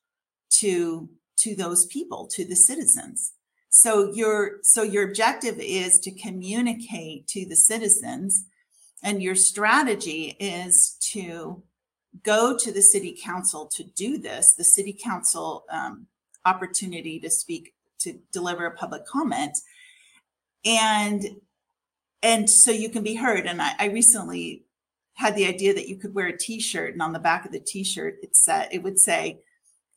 to 0.51 1.09
to 1.37 1.55
those 1.55 1.87
people 1.87 2.27
to 2.27 2.45
the 2.45 2.57
citizens 2.57 3.33
so 3.71 4.13
your 4.13 4.59
so 4.63 4.83
your 4.83 5.09
objective 5.09 5.59
is 5.59 6.01
to 6.01 6.11
communicate 6.11 7.27
to 7.29 7.47
the 7.47 7.57
citizens 7.57 8.47
and 9.03 9.23
your 9.23 9.37
strategy 9.37 10.37
is 10.41 10.97
to 11.01 11.63
go 12.25 12.59
to 12.59 12.73
the 12.73 12.83
city 12.83 13.17
council 13.23 13.71
to 13.73 13.85
do 13.85 14.19
this 14.19 14.55
the 14.55 14.65
city 14.65 14.93
council 14.93 15.65
um, 15.71 16.07
opportunity 16.45 17.21
to 17.21 17.31
speak 17.31 17.75
to 18.01 18.19
deliver 18.33 18.67
a 18.67 18.77
public 18.77 19.07
comment 19.07 19.57
and 20.65 21.25
and 22.23 22.49
so 22.49 22.71
you 22.71 22.91
can 22.91 23.03
be 23.03 23.15
heard. 23.15 23.47
And 23.47 23.61
i, 23.63 23.73
I 23.79 23.87
recently 23.87 24.65
had 25.15 25.35
the 25.35 25.47
idea 25.47 25.75
that 25.75 25.89
you 25.89 25.97
could 25.97 26.15
wear 26.15 26.29
a 26.29 26.37
t-shirt 26.37 26.93
and 26.93 27.03
on 27.03 27.13
the 27.13 27.19
back 27.19 27.45
of 27.45 27.53
the 27.53 27.61
t-shirt 27.61 28.19
it 28.23 28.35
said 28.35 28.69
it 28.73 28.83
would 28.83 28.99
say 28.99 29.41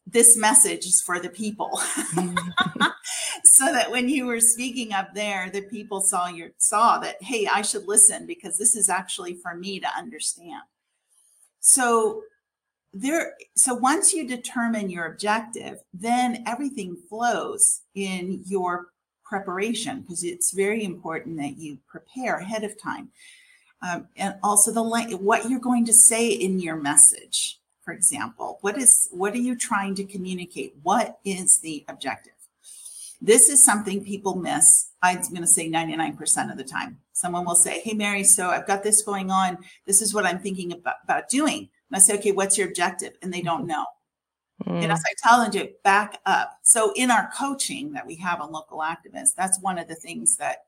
this 0.05 0.35
message 0.35 0.85
is 0.85 1.01
for 1.01 1.19
the 1.19 1.29
people. 1.29 1.79
So 3.45 3.71
that 3.71 3.91
when 3.91 4.09
you 4.09 4.25
were 4.25 4.39
speaking 4.39 4.93
up 4.93 5.13
there 5.13 5.49
the 5.49 5.61
people 5.61 6.01
saw 6.01 6.27
your 6.27 6.49
saw 6.57 6.97
that 6.99 7.21
hey 7.21 7.47
i 7.53 7.61
should 7.61 7.87
listen 7.87 8.25
because 8.25 8.57
this 8.57 8.75
is 8.75 8.89
actually 8.89 9.35
for 9.35 9.55
me 9.55 9.79
to 9.79 9.87
understand. 9.97 10.63
So 11.59 12.23
there 12.93 13.33
so 13.55 13.73
once 13.73 14.13
you 14.13 14.27
determine 14.27 14.89
your 14.89 15.05
objective 15.05 15.79
then 15.93 16.43
everything 16.47 16.95
flows 17.09 17.81
in 17.95 18.43
your 18.45 18.87
preparation 19.25 20.01
because 20.01 20.23
it's 20.23 20.51
very 20.51 20.83
important 20.83 21.37
that 21.37 21.57
you 21.57 21.77
prepare 21.87 22.37
ahead 22.37 22.63
of 22.63 22.81
time. 22.81 23.09
Um, 23.81 24.07
and 24.15 24.35
also 24.43 24.71
the 24.71 24.83
what 25.17 25.49
you're 25.49 25.59
going 25.59 25.85
to 25.85 25.93
say 25.93 26.29
in 26.29 26.59
your 26.59 26.77
message 26.77 27.59
for 27.83 27.93
example. 27.93 28.59
What 28.61 28.77
is 28.77 29.09
what 29.11 29.33
are 29.33 29.37
you 29.37 29.55
trying 29.55 29.95
to 29.95 30.05
communicate? 30.05 30.75
What 30.83 31.19
is 31.25 31.59
the 31.59 31.83
objective? 31.87 32.33
This 33.21 33.49
is 33.49 33.63
something 33.63 34.03
people 34.03 34.35
miss. 34.35 34.89
I'm 35.01 35.21
going 35.21 35.41
to 35.41 35.47
say 35.47 35.69
99% 35.69 36.51
of 36.51 36.57
the 36.57 36.63
time. 36.63 36.99
Someone 37.13 37.45
will 37.45 37.55
say 37.55 37.81
hey 37.81 37.93
mary 37.93 38.23
so 38.23 38.49
i've 38.49 38.67
got 38.67 38.83
this 38.83 39.01
going 39.01 39.31
on. 39.31 39.57
This 39.85 40.01
is 40.01 40.13
what 40.13 40.25
i'm 40.25 40.39
thinking 40.39 40.71
about, 40.71 40.95
about 41.03 41.29
doing. 41.29 41.69
And 41.89 41.95
i 41.95 41.99
say 41.99 42.15
okay 42.15 42.31
what's 42.31 42.57
your 42.57 42.67
objective? 42.67 43.13
And 43.21 43.33
they 43.33 43.41
don't 43.41 43.67
know 43.67 43.85
mm. 44.65 44.83
and 44.83 44.91
as 44.91 45.03
i 45.05 45.27
challenge 45.27 45.55
it, 45.55 45.81
back 45.83 46.19
up 46.25 46.59
so 46.63 46.91
in 46.95 47.11
our 47.11 47.29
coaching 47.37 47.93
that 47.93 48.05
we 48.05 48.15
have 48.15 48.41
on 48.41 48.51
local 48.51 48.79
activists 48.79 49.33
that's 49.35 49.59
one 49.61 49.77
of 49.77 49.87
the 49.87 49.95
things 49.95 50.37
that 50.37 50.65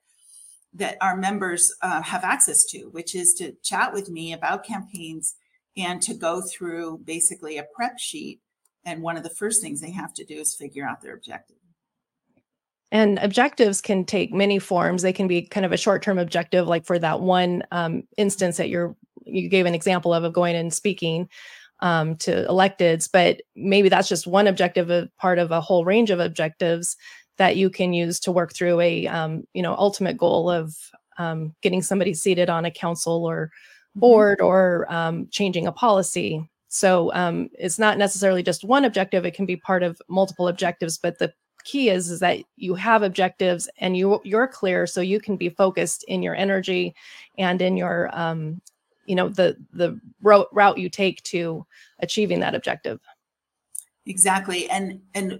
that 0.75 0.97
our 0.99 1.15
members 1.15 1.73
uh, 1.81 2.01
have 2.01 2.23
access 2.23 2.65
to, 2.65 2.89
which 2.91 3.15
is 3.15 3.33
to 3.35 3.53
chat 3.63 3.93
with 3.93 4.09
me 4.09 4.33
about 4.33 4.65
campaigns 4.65 5.35
and 5.77 6.01
to 6.01 6.13
go 6.13 6.41
through 6.41 6.99
basically 7.05 7.57
a 7.57 7.65
prep 7.75 7.97
sheet. 7.97 8.41
And 8.83 9.01
one 9.01 9.17
of 9.17 9.23
the 9.23 9.29
first 9.29 9.61
things 9.61 9.81
they 9.81 9.91
have 9.91 10.13
to 10.15 10.25
do 10.25 10.35
is 10.35 10.53
figure 10.53 10.85
out 10.85 11.01
their 11.01 11.15
objective. 11.15 11.55
And 12.91 13.17
objectives 13.19 13.81
can 13.81 14.05
take 14.05 14.31
many 14.31 14.59
forms. 14.59 15.01
They 15.01 15.13
can 15.13 15.27
be 15.27 15.41
kind 15.41 15.65
of 15.65 15.71
a 15.71 15.77
short-term 15.77 16.19
objective, 16.19 16.67
like 16.67 16.85
for 16.85 16.99
that 16.99 17.21
one 17.21 17.63
um, 17.71 18.03
instance 18.17 18.57
that 18.57 18.69
you're 18.69 18.95
you 19.27 19.49
gave 19.49 19.65
an 19.65 19.73
example 19.73 20.13
of 20.13 20.23
of 20.23 20.33
going 20.33 20.55
and 20.55 20.71
speaking 20.71 21.27
um, 21.85 22.15
to 22.15 22.47
electeds, 22.49 23.07
but 23.11 23.43
maybe 23.55 23.89
that's 23.89 24.09
just 24.09 24.25
one 24.25 24.47
objective, 24.47 24.89
a 24.89 25.07
part 25.19 25.37
of 25.37 25.51
a 25.51 25.61
whole 25.61 25.85
range 25.85 26.09
of 26.09 26.19
objectives 26.19 26.97
that 27.37 27.57
you 27.57 27.69
can 27.69 27.93
use 27.93 28.19
to 28.21 28.31
work 28.31 28.53
through 28.53 28.79
a 28.79 29.05
um, 29.07 29.43
you 29.53 29.61
know 29.61 29.75
ultimate 29.75 30.17
goal 30.17 30.49
of 30.49 30.75
um, 31.19 31.53
getting 31.61 31.83
somebody 31.83 32.13
seated 32.13 32.49
on 32.49 32.65
a 32.65 32.71
council 32.71 33.23
or 33.23 33.47
mm-hmm. 33.47 33.99
board 33.99 34.41
or 34.41 34.91
um, 34.91 35.27
changing 35.29 35.67
a 35.67 35.71
policy 35.71 36.49
so 36.69 37.13
um, 37.13 37.49
it's 37.53 37.77
not 37.77 37.99
necessarily 37.99 38.41
just 38.41 38.63
one 38.63 38.83
objective 38.83 39.23
it 39.23 39.35
can 39.35 39.45
be 39.45 39.55
part 39.55 39.83
of 39.83 40.01
multiple 40.09 40.47
objectives 40.47 40.97
but 40.97 41.19
the 41.19 41.31
key 41.65 41.89
is 41.89 42.09
is 42.09 42.19
that 42.19 42.39
you 42.55 42.75
have 42.75 43.03
objectives 43.03 43.69
and 43.79 43.97
you 43.97 44.19
you're 44.23 44.47
clear 44.47 44.87
so 44.87 45.01
you 45.01 45.19
can 45.19 45.35
be 45.35 45.49
focused 45.49 46.03
in 46.07 46.23
your 46.23 46.35
energy 46.35 46.95
and 47.37 47.61
in 47.61 47.75
your 47.75 48.09
um, 48.17 48.61
you 49.05 49.15
know 49.15 49.29
the 49.29 49.55
the 49.73 49.99
route 50.21 50.47
route 50.51 50.77
you 50.77 50.89
take 50.89 51.21
to 51.23 51.65
achieving 51.99 52.39
that 52.39 52.55
objective 52.55 52.99
exactly 54.05 54.69
and 54.69 55.01
and 55.13 55.39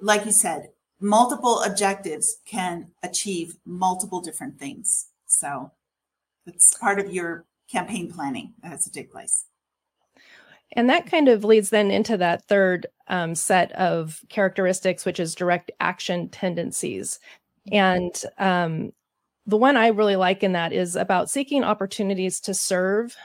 like 0.00 0.24
you 0.24 0.32
said, 0.32 0.70
multiple 1.00 1.62
objectives 1.62 2.38
can 2.46 2.88
achieve 3.02 3.56
multiple 3.64 4.20
different 4.20 4.58
things. 4.58 5.08
So 5.26 5.70
it's 6.46 6.74
part 6.78 6.98
of 6.98 7.12
your 7.12 7.44
campaign 7.70 8.10
planning 8.10 8.54
that 8.62 8.70
has 8.70 8.84
to 8.84 8.92
take 8.92 9.10
place. 9.10 9.44
And 10.72 10.90
that 10.90 11.06
kind 11.06 11.28
of 11.28 11.44
leads 11.44 11.70
then 11.70 11.90
into 11.90 12.16
that 12.16 12.46
third 12.46 12.86
um, 13.08 13.34
set 13.34 13.72
of 13.72 14.20
characteristics, 14.28 15.04
which 15.04 15.20
is 15.20 15.34
direct 15.34 15.70
action 15.80 16.28
tendencies. 16.28 17.20
And 17.70 18.20
um, 18.38 18.92
the 19.46 19.56
one 19.56 19.76
I 19.76 19.88
really 19.88 20.16
like 20.16 20.42
in 20.42 20.52
that 20.52 20.72
is 20.72 20.96
about 20.96 21.30
seeking 21.30 21.62
opportunities 21.62 22.40
to 22.40 22.54
serve 22.54 23.16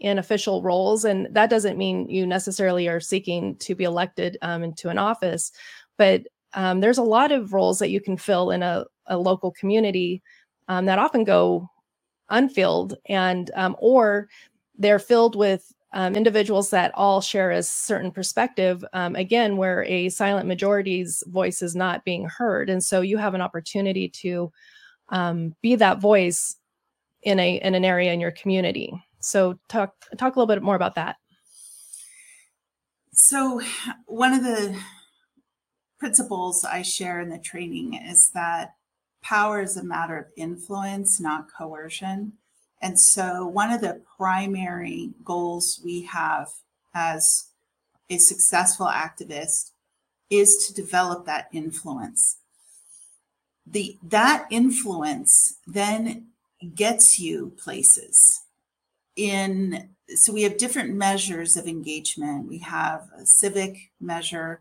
in 0.00 0.18
official 0.18 0.62
roles. 0.62 1.04
And 1.04 1.28
that 1.30 1.48
doesn't 1.48 1.78
mean 1.78 2.08
you 2.10 2.26
necessarily 2.26 2.88
are 2.88 3.00
seeking 3.00 3.56
to 3.58 3.74
be 3.74 3.84
elected 3.84 4.36
um, 4.42 4.62
into 4.64 4.88
an 4.88 4.98
office, 4.98 5.52
but 5.96 6.22
um, 6.54 6.80
there's 6.80 6.98
a 6.98 7.02
lot 7.02 7.32
of 7.32 7.52
roles 7.52 7.78
that 7.78 7.90
you 7.90 8.00
can 8.00 8.16
fill 8.16 8.50
in 8.50 8.62
a, 8.62 8.84
a 9.06 9.16
local 9.16 9.52
community 9.52 10.22
um, 10.68 10.86
that 10.86 10.98
often 10.98 11.24
go 11.24 11.68
unfilled 12.28 12.96
and 13.06 13.50
um, 13.54 13.76
or 13.78 14.28
they're 14.76 14.98
filled 14.98 15.36
with 15.36 15.72
um, 15.94 16.14
individuals 16.14 16.70
that 16.70 16.90
all 16.94 17.20
share 17.20 17.50
a 17.50 17.62
certain 17.62 18.10
perspective 18.10 18.84
um, 18.92 19.14
again 19.16 19.56
where 19.56 19.84
a 19.84 20.08
silent 20.08 20.48
majority's 20.48 21.22
voice 21.26 21.62
is 21.62 21.76
not 21.76 22.04
being 22.04 22.24
heard 22.24 22.70
and 22.70 22.82
so 22.82 23.02
you 23.02 23.18
have 23.18 23.34
an 23.34 23.42
opportunity 23.42 24.08
to 24.08 24.50
um, 25.08 25.54
be 25.62 25.76
that 25.76 26.00
voice 26.00 26.56
in 27.22 27.38
a 27.38 27.56
in 27.56 27.74
an 27.74 27.84
area 27.84 28.12
in 28.12 28.20
your 28.20 28.32
community 28.32 28.92
so 29.20 29.58
talk 29.68 29.94
talk 30.18 30.36
a 30.36 30.38
little 30.38 30.52
bit 30.52 30.62
more 30.62 30.74
about 30.74 30.94
that 30.94 31.16
so 33.12 33.60
one 34.06 34.32
of 34.32 34.42
the 34.42 34.76
principles 35.98 36.64
I 36.64 36.82
share 36.82 37.20
in 37.20 37.28
the 37.28 37.38
training 37.38 37.94
is 37.94 38.30
that 38.34 38.74
power 39.22 39.62
is 39.62 39.76
a 39.76 39.84
matter 39.84 40.18
of 40.18 40.26
influence, 40.36 41.20
not 41.20 41.46
coercion. 41.56 42.32
And 42.80 42.98
so, 42.98 43.46
one 43.46 43.70
of 43.70 43.80
the 43.80 44.02
primary 44.16 45.10
goals 45.24 45.80
we 45.84 46.02
have 46.02 46.48
as 46.92 47.50
a 48.10 48.18
successful 48.18 48.86
activist 48.86 49.70
is 50.28 50.66
to 50.66 50.74
develop 50.74 51.24
that 51.26 51.46
influence. 51.52 52.38
The 53.72 53.98
that 54.04 54.46
influence 54.50 55.58
then 55.66 56.28
gets 56.74 57.18
you 57.18 57.52
places. 57.56 58.42
In 59.16 59.88
so 60.14 60.32
we 60.32 60.42
have 60.42 60.58
different 60.58 60.94
measures 60.94 61.56
of 61.56 61.66
engagement. 61.66 62.48
We 62.48 62.58
have 62.58 63.08
a 63.18 63.24
civic 63.24 63.90
measure, 64.00 64.60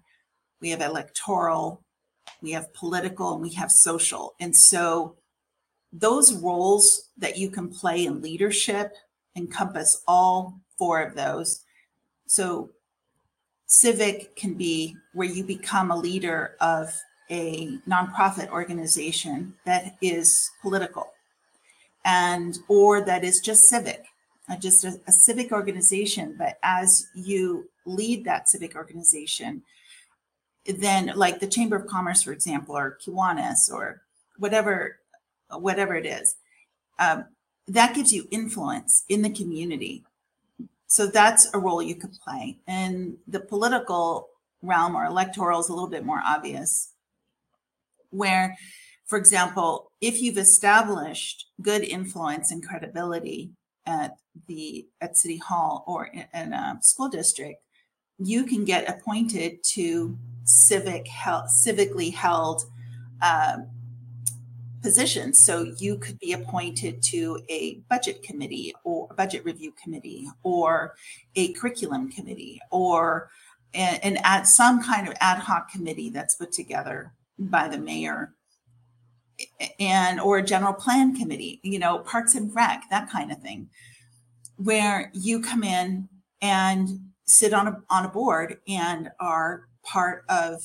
we 0.61 0.69
have 0.69 0.81
electoral, 0.81 1.81
we 2.41 2.51
have 2.51 2.73
political, 2.73 3.33
and 3.33 3.41
we 3.41 3.53
have 3.53 3.71
social. 3.71 4.33
And 4.39 4.55
so 4.55 5.15
those 5.91 6.33
roles 6.33 7.09
that 7.17 7.37
you 7.37 7.49
can 7.49 7.67
play 7.67 8.05
in 8.05 8.21
leadership 8.21 8.95
encompass 9.35 10.01
all 10.07 10.59
four 10.77 11.01
of 11.01 11.15
those. 11.15 11.63
So 12.27 12.69
civic 13.65 14.35
can 14.35 14.53
be 14.53 14.95
where 15.13 15.27
you 15.27 15.43
become 15.43 15.91
a 15.91 15.97
leader 15.97 16.55
of 16.61 16.97
a 17.31 17.77
nonprofit 17.89 18.49
organization 18.49 19.53
that 19.65 19.95
is 20.01 20.51
political 20.61 21.13
and 22.05 22.59
or 22.67 23.01
that 23.01 23.23
is 23.23 23.39
just 23.39 23.69
civic 23.69 24.05
uh, 24.49 24.57
just 24.57 24.83
a, 24.83 24.99
a 25.07 25.11
civic 25.11 25.51
organization 25.51 26.35
but 26.37 26.59
as 26.61 27.07
you 27.15 27.69
lead 27.85 28.25
that 28.25 28.49
civic 28.49 28.75
organization 28.75 29.63
then 30.65 31.11
like 31.15 31.39
the 31.39 31.47
Chamber 31.47 31.75
of 31.75 31.87
Commerce, 31.87 32.23
for 32.23 32.31
example, 32.31 32.77
or 32.77 32.97
Kiwanis 33.03 33.71
or 33.71 34.01
whatever, 34.37 34.99
whatever 35.49 35.95
it 35.95 36.05
is, 36.05 36.35
um, 36.99 37.25
that 37.67 37.95
gives 37.95 38.13
you 38.13 38.27
influence 38.31 39.03
in 39.09 39.21
the 39.21 39.29
community. 39.29 40.03
So 40.87 41.07
that's 41.07 41.53
a 41.53 41.59
role 41.59 41.81
you 41.81 41.95
could 41.95 42.13
play. 42.23 42.57
And 42.67 43.17
the 43.27 43.39
political 43.39 44.29
realm 44.61 44.95
or 44.95 45.05
electoral 45.05 45.59
is 45.59 45.69
a 45.69 45.73
little 45.73 45.89
bit 45.89 46.05
more 46.05 46.21
obvious, 46.23 46.90
where, 48.11 48.55
for 49.07 49.17
example, 49.17 49.91
if 49.99 50.21
you've 50.21 50.37
established 50.37 51.47
good 51.61 51.83
influence 51.83 52.51
and 52.51 52.65
credibility 52.65 53.51
at 53.85 54.15
the 54.47 54.87
at 55.01 55.17
city 55.17 55.37
hall 55.37 55.83
or 55.87 56.05
in, 56.05 56.25
in 56.33 56.53
a 56.53 56.77
school 56.81 57.09
district, 57.09 57.61
you 58.17 58.45
can 58.45 58.63
get 58.63 58.87
appointed 58.87 59.63
to 59.63 60.17
civic 60.43 61.07
held, 61.07 61.45
civically 61.65 62.13
held 62.13 62.63
uh, 63.21 63.57
positions. 64.81 65.43
So 65.43 65.73
you 65.77 65.97
could 65.97 66.19
be 66.19 66.33
appointed 66.33 67.01
to 67.03 67.39
a 67.49 67.81
budget 67.89 68.23
committee 68.23 68.73
or 68.83 69.07
a 69.11 69.13
budget 69.13 69.45
review 69.45 69.73
committee 69.81 70.27
or 70.43 70.95
a 71.35 71.53
curriculum 71.53 72.11
committee 72.11 72.59
or 72.71 73.29
an, 73.73 73.99
an 74.03 74.17
ad, 74.23 74.47
some 74.47 74.81
kind 74.81 75.07
of 75.07 75.13
ad 75.21 75.39
hoc 75.39 75.71
committee 75.71 76.09
that's 76.09 76.35
put 76.35 76.51
together 76.51 77.13
by 77.49 77.67
the 77.67 77.77
mayor 77.77 78.33
and 79.79 80.19
or 80.19 80.37
a 80.37 80.43
general 80.43 80.73
plan 80.73 81.15
committee, 81.15 81.59
you 81.63 81.79
know, 81.79 81.99
parks 81.99 82.35
and 82.35 82.53
rec, 82.55 82.83
that 82.89 83.09
kind 83.09 83.31
of 83.31 83.39
thing, 83.39 83.69
where 84.57 85.11
you 85.13 85.41
come 85.41 85.63
in 85.63 86.07
and 86.41 86.89
sit 87.25 87.53
on 87.53 87.67
a 87.67 87.77
on 87.89 88.05
a 88.05 88.09
board 88.09 88.57
and 88.67 89.09
are 89.19 89.67
part 89.83 90.23
of 90.29 90.61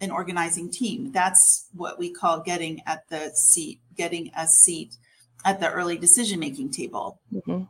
an 0.00 0.10
organizing 0.10 0.70
team. 0.70 1.12
That's 1.12 1.68
what 1.72 1.98
we 1.98 2.12
call 2.12 2.40
getting 2.40 2.80
at 2.86 3.08
the 3.08 3.30
seat, 3.34 3.80
getting 3.96 4.30
a 4.36 4.46
seat 4.46 4.96
at 5.44 5.60
the 5.60 5.70
early 5.70 5.96
decision 5.96 6.40
making 6.40 6.70
table, 6.70 7.20
mm-hmm. 7.32 7.62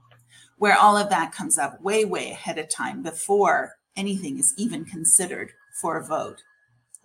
where 0.58 0.76
all 0.76 0.96
of 0.96 1.10
that 1.10 1.32
comes 1.32 1.58
up 1.58 1.80
way, 1.82 2.04
way 2.04 2.30
ahead 2.30 2.58
of 2.58 2.68
time 2.68 3.02
before 3.02 3.74
anything 3.96 4.38
is 4.38 4.54
even 4.56 4.84
considered 4.84 5.52
for 5.80 5.98
a 5.98 6.04
vote. 6.04 6.42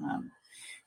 Um, 0.01 0.31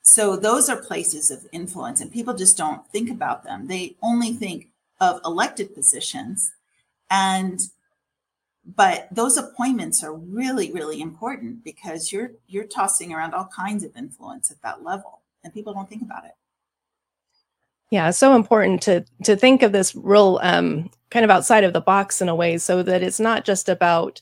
so 0.04 0.36
those 0.36 0.68
are 0.68 0.76
places 0.76 1.30
of 1.30 1.46
influence, 1.50 2.00
and 2.00 2.12
people 2.12 2.34
just 2.34 2.56
don't 2.56 2.86
think 2.88 3.10
about 3.10 3.42
them. 3.42 3.66
They 3.66 3.96
only 4.02 4.32
think 4.32 4.68
of 5.00 5.20
elected 5.24 5.74
positions 5.74 6.52
and 7.10 7.60
but 8.64 9.08
those 9.10 9.36
appointments 9.36 10.02
are 10.02 10.14
really 10.14 10.72
really 10.72 11.00
important 11.00 11.62
because 11.64 12.12
you're 12.12 12.32
you're 12.46 12.64
tossing 12.64 13.12
around 13.12 13.34
all 13.34 13.48
kinds 13.54 13.84
of 13.84 13.94
influence 13.96 14.50
at 14.50 14.60
that 14.62 14.82
level 14.82 15.20
and 15.42 15.52
people 15.52 15.74
don't 15.74 15.88
think 15.88 16.02
about 16.02 16.24
it 16.24 16.32
yeah 17.90 18.10
so 18.10 18.34
important 18.34 18.80
to 18.80 19.04
to 19.22 19.36
think 19.36 19.62
of 19.62 19.72
this 19.72 19.94
real 19.94 20.38
um, 20.42 20.90
kind 21.10 21.24
of 21.24 21.30
outside 21.30 21.64
of 21.64 21.72
the 21.72 21.80
box 21.80 22.22
in 22.22 22.28
a 22.28 22.34
way 22.34 22.56
so 22.56 22.82
that 22.82 23.02
it's 23.02 23.20
not 23.20 23.44
just 23.44 23.68
about 23.68 24.20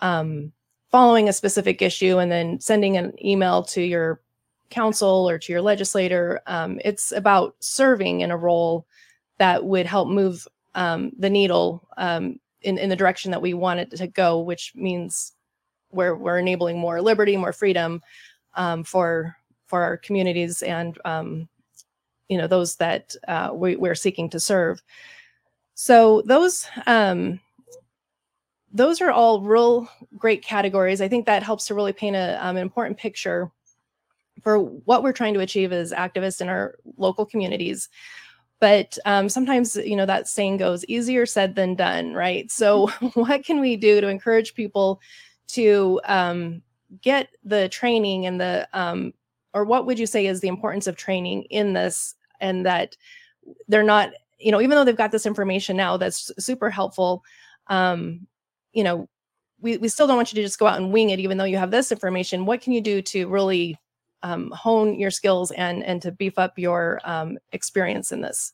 um, 0.00 0.52
following 0.90 1.28
a 1.28 1.32
specific 1.32 1.80
issue 1.80 2.18
and 2.18 2.32
then 2.32 2.58
sending 2.60 2.96
an 2.96 3.12
email 3.24 3.62
to 3.62 3.82
your 3.82 4.20
council 4.70 5.28
or 5.28 5.38
to 5.38 5.52
your 5.52 5.62
legislator 5.62 6.40
um, 6.46 6.80
it's 6.84 7.12
about 7.12 7.54
serving 7.60 8.20
in 8.20 8.30
a 8.30 8.36
role 8.36 8.86
that 9.38 9.64
would 9.64 9.86
help 9.86 10.08
move 10.08 10.46
um, 10.74 11.12
the 11.18 11.30
needle 11.30 11.88
um, 11.96 12.38
in, 12.62 12.78
in 12.78 12.88
the 12.88 12.96
direction 12.96 13.30
that 13.30 13.42
we 13.42 13.54
want 13.54 13.80
it 13.80 13.90
to 13.90 14.06
go, 14.06 14.40
which 14.40 14.72
means 14.74 15.32
we're, 15.90 16.14
we're 16.14 16.38
enabling 16.38 16.78
more 16.78 17.00
liberty, 17.00 17.36
more 17.36 17.52
freedom 17.52 18.02
um, 18.54 18.84
for 18.84 19.36
for 19.66 19.82
our 19.82 19.96
communities 19.96 20.62
and 20.62 20.96
um, 21.04 21.48
you 22.28 22.38
know 22.38 22.46
those 22.46 22.76
that 22.76 23.16
uh, 23.26 23.50
we, 23.52 23.76
we're 23.76 23.94
seeking 23.94 24.30
to 24.30 24.40
serve. 24.40 24.82
So 25.74 26.22
those 26.22 26.66
um, 26.86 27.40
those 28.72 29.00
are 29.00 29.10
all 29.10 29.40
real 29.40 29.88
great 30.16 30.42
categories. 30.42 31.00
I 31.00 31.08
think 31.08 31.26
that 31.26 31.42
helps 31.42 31.66
to 31.66 31.74
really 31.74 31.92
paint 31.92 32.16
a, 32.16 32.38
um, 32.44 32.56
an 32.56 32.62
important 32.62 32.98
picture 32.98 33.50
for 34.42 34.58
what 34.58 35.02
we're 35.02 35.12
trying 35.12 35.34
to 35.34 35.40
achieve 35.40 35.72
as 35.72 35.92
activists 35.92 36.40
in 36.40 36.48
our 36.48 36.76
local 36.96 37.26
communities. 37.26 37.88
But 38.58 38.98
um, 39.04 39.28
sometimes 39.28 39.76
you 39.76 39.96
know 39.96 40.06
that 40.06 40.28
saying 40.28 40.58
goes 40.58 40.84
easier 40.86 41.26
said 41.26 41.54
than 41.54 41.74
done 41.74 42.14
right? 42.14 42.50
So 42.50 42.88
mm-hmm. 42.88 43.20
what 43.20 43.44
can 43.44 43.60
we 43.60 43.76
do 43.76 44.00
to 44.00 44.08
encourage 44.08 44.54
people 44.54 45.00
to 45.48 46.00
um, 46.04 46.62
get 47.02 47.28
the 47.44 47.68
training 47.68 48.26
and 48.26 48.40
the 48.40 48.68
um, 48.72 49.12
or 49.52 49.64
what 49.64 49.86
would 49.86 49.98
you 49.98 50.06
say 50.06 50.26
is 50.26 50.40
the 50.40 50.48
importance 50.48 50.86
of 50.86 50.96
training 50.96 51.42
in 51.44 51.72
this 51.72 52.14
and 52.40 52.64
that 52.66 52.96
they're 53.68 53.82
not 53.82 54.10
you 54.38 54.50
know 54.50 54.60
even 54.60 54.70
though 54.70 54.84
they've 54.84 54.96
got 54.96 55.12
this 55.12 55.26
information 55.26 55.76
now 55.76 55.96
that's 55.96 56.30
super 56.38 56.68
helpful 56.68 57.22
um, 57.68 58.26
you 58.72 58.84
know 58.84 59.08
we, 59.60 59.76
we 59.78 59.88
still 59.88 60.06
don't 60.06 60.16
want 60.16 60.32
you 60.32 60.36
to 60.36 60.46
just 60.46 60.58
go 60.58 60.66
out 60.66 60.78
and 60.78 60.92
wing 60.92 61.10
it 61.10 61.20
even 61.20 61.38
though 61.38 61.44
you 61.44 61.56
have 61.56 61.70
this 61.70 61.90
information. 61.90 62.46
What 62.46 62.60
can 62.60 62.72
you 62.72 62.80
do 62.80 63.00
to 63.02 63.26
really 63.26 63.78
um, 64.22 64.50
hone 64.50 64.98
your 64.98 65.10
skills 65.10 65.50
and 65.52 65.84
and 65.84 66.02
to 66.02 66.12
beef 66.12 66.38
up 66.38 66.58
your 66.58 67.00
um, 67.04 67.38
experience 67.52 68.12
in 68.12 68.20
this? 68.20 68.52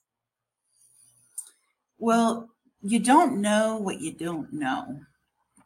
Well, 1.98 2.48
you 2.82 2.98
don't 2.98 3.40
know 3.40 3.76
what 3.76 4.00
you 4.00 4.12
don't 4.12 4.52
know. 4.52 5.00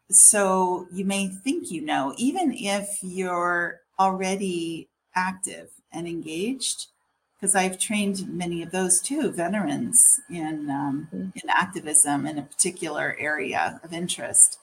So 0.09 0.87
you 0.93 1.03
may 1.03 1.27
think 1.27 1.71
you 1.71 1.81
know, 1.81 2.13
even 2.17 2.53
if 2.53 2.99
you're 3.01 3.81
already 3.99 4.87
active 5.15 5.69
and 5.91 6.07
engaged, 6.07 6.87
because 7.35 7.55
I've 7.55 7.79
trained 7.79 8.27
many 8.29 8.61
of 8.63 8.71
those 8.71 8.99
too, 9.01 9.31
veterans 9.31 10.21
in 10.29 10.69
um, 10.69 11.07
mm-hmm. 11.13 11.29
in 11.35 11.49
activism 11.49 12.25
in 12.25 12.37
a 12.37 12.43
particular 12.43 13.15
area 13.19 13.79
of 13.83 13.93
interest. 13.93 14.59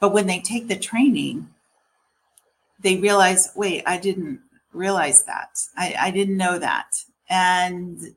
But 0.00 0.12
when 0.12 0.26
they 0.26 0.40
take 0.40 0.68
the 0.68 0.76
training, 0.76 1.48
they 2.80 2.96
realize, 2.96 3.50
wait, 3.56 3.82
I 3.86 3.96
didn't 3.98 4.40
realize 4.74 5.24
that. 5.24 5.58
I, 5.76 5.94
I 5.98 6.10
didn't 6.10 6.36
know 6.36 6.58
that. 6.58 6.90
And 7.28 8.14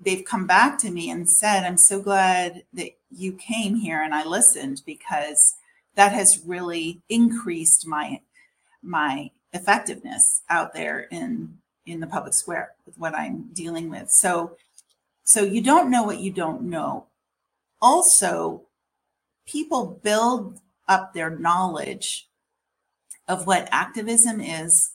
they've 0.00 0.24
come 0.24 0.46
back 0.46 0.78
to 0.78 0.90
me 0.90 1.10
and 1.10 1.28
said, 1.28 1.64
I'm 1.64 1.76
so 1.76 2.00
glad 2.00 2.64
that 2.74 2.90
you 3.10 3.32
came 3.34 3.76
here 3.76 4.02
and 4.02 4.14
I 4.14 4.24
listened 4.24 4.82
because 4.84 5.54
that 5.94 6.12
has 6.12 6.42
really 6.46 7.02
increased 7.08 7.86
my 7.86 8.20
my 8.82 9.30
effectiveness 9.52 10.42
out 10.48 10.72
there 10.72 11.00
in 11.10 11.58
in 11.86 12.00
the 12.00 12.06
public 12.06 12.34
square 12.34 12.72
with 12.86 12.98
what 12.98 13.14
I'm 13.14 13.50
dealing 13.52 13.90
with. 13.90 14.10
So 14.10 14.56
so 15.24 15.42
you 15.44 15.62
don't 15.62 15.90
know 15.90 16.02
what 16.02 16.20
you 16.20 16.32
don't 16.32 16.62
know. 16.62 17.06
Also, 17.80 18.62
people 19.46 20.00
build 20.02 20.60
up 20.88 21.12
their 21.12 21.30
knowledge 21.30 22.28
of 23.28 23.46
what 23.46 23.68
activism 23.70 24.40
is 24.40 24.91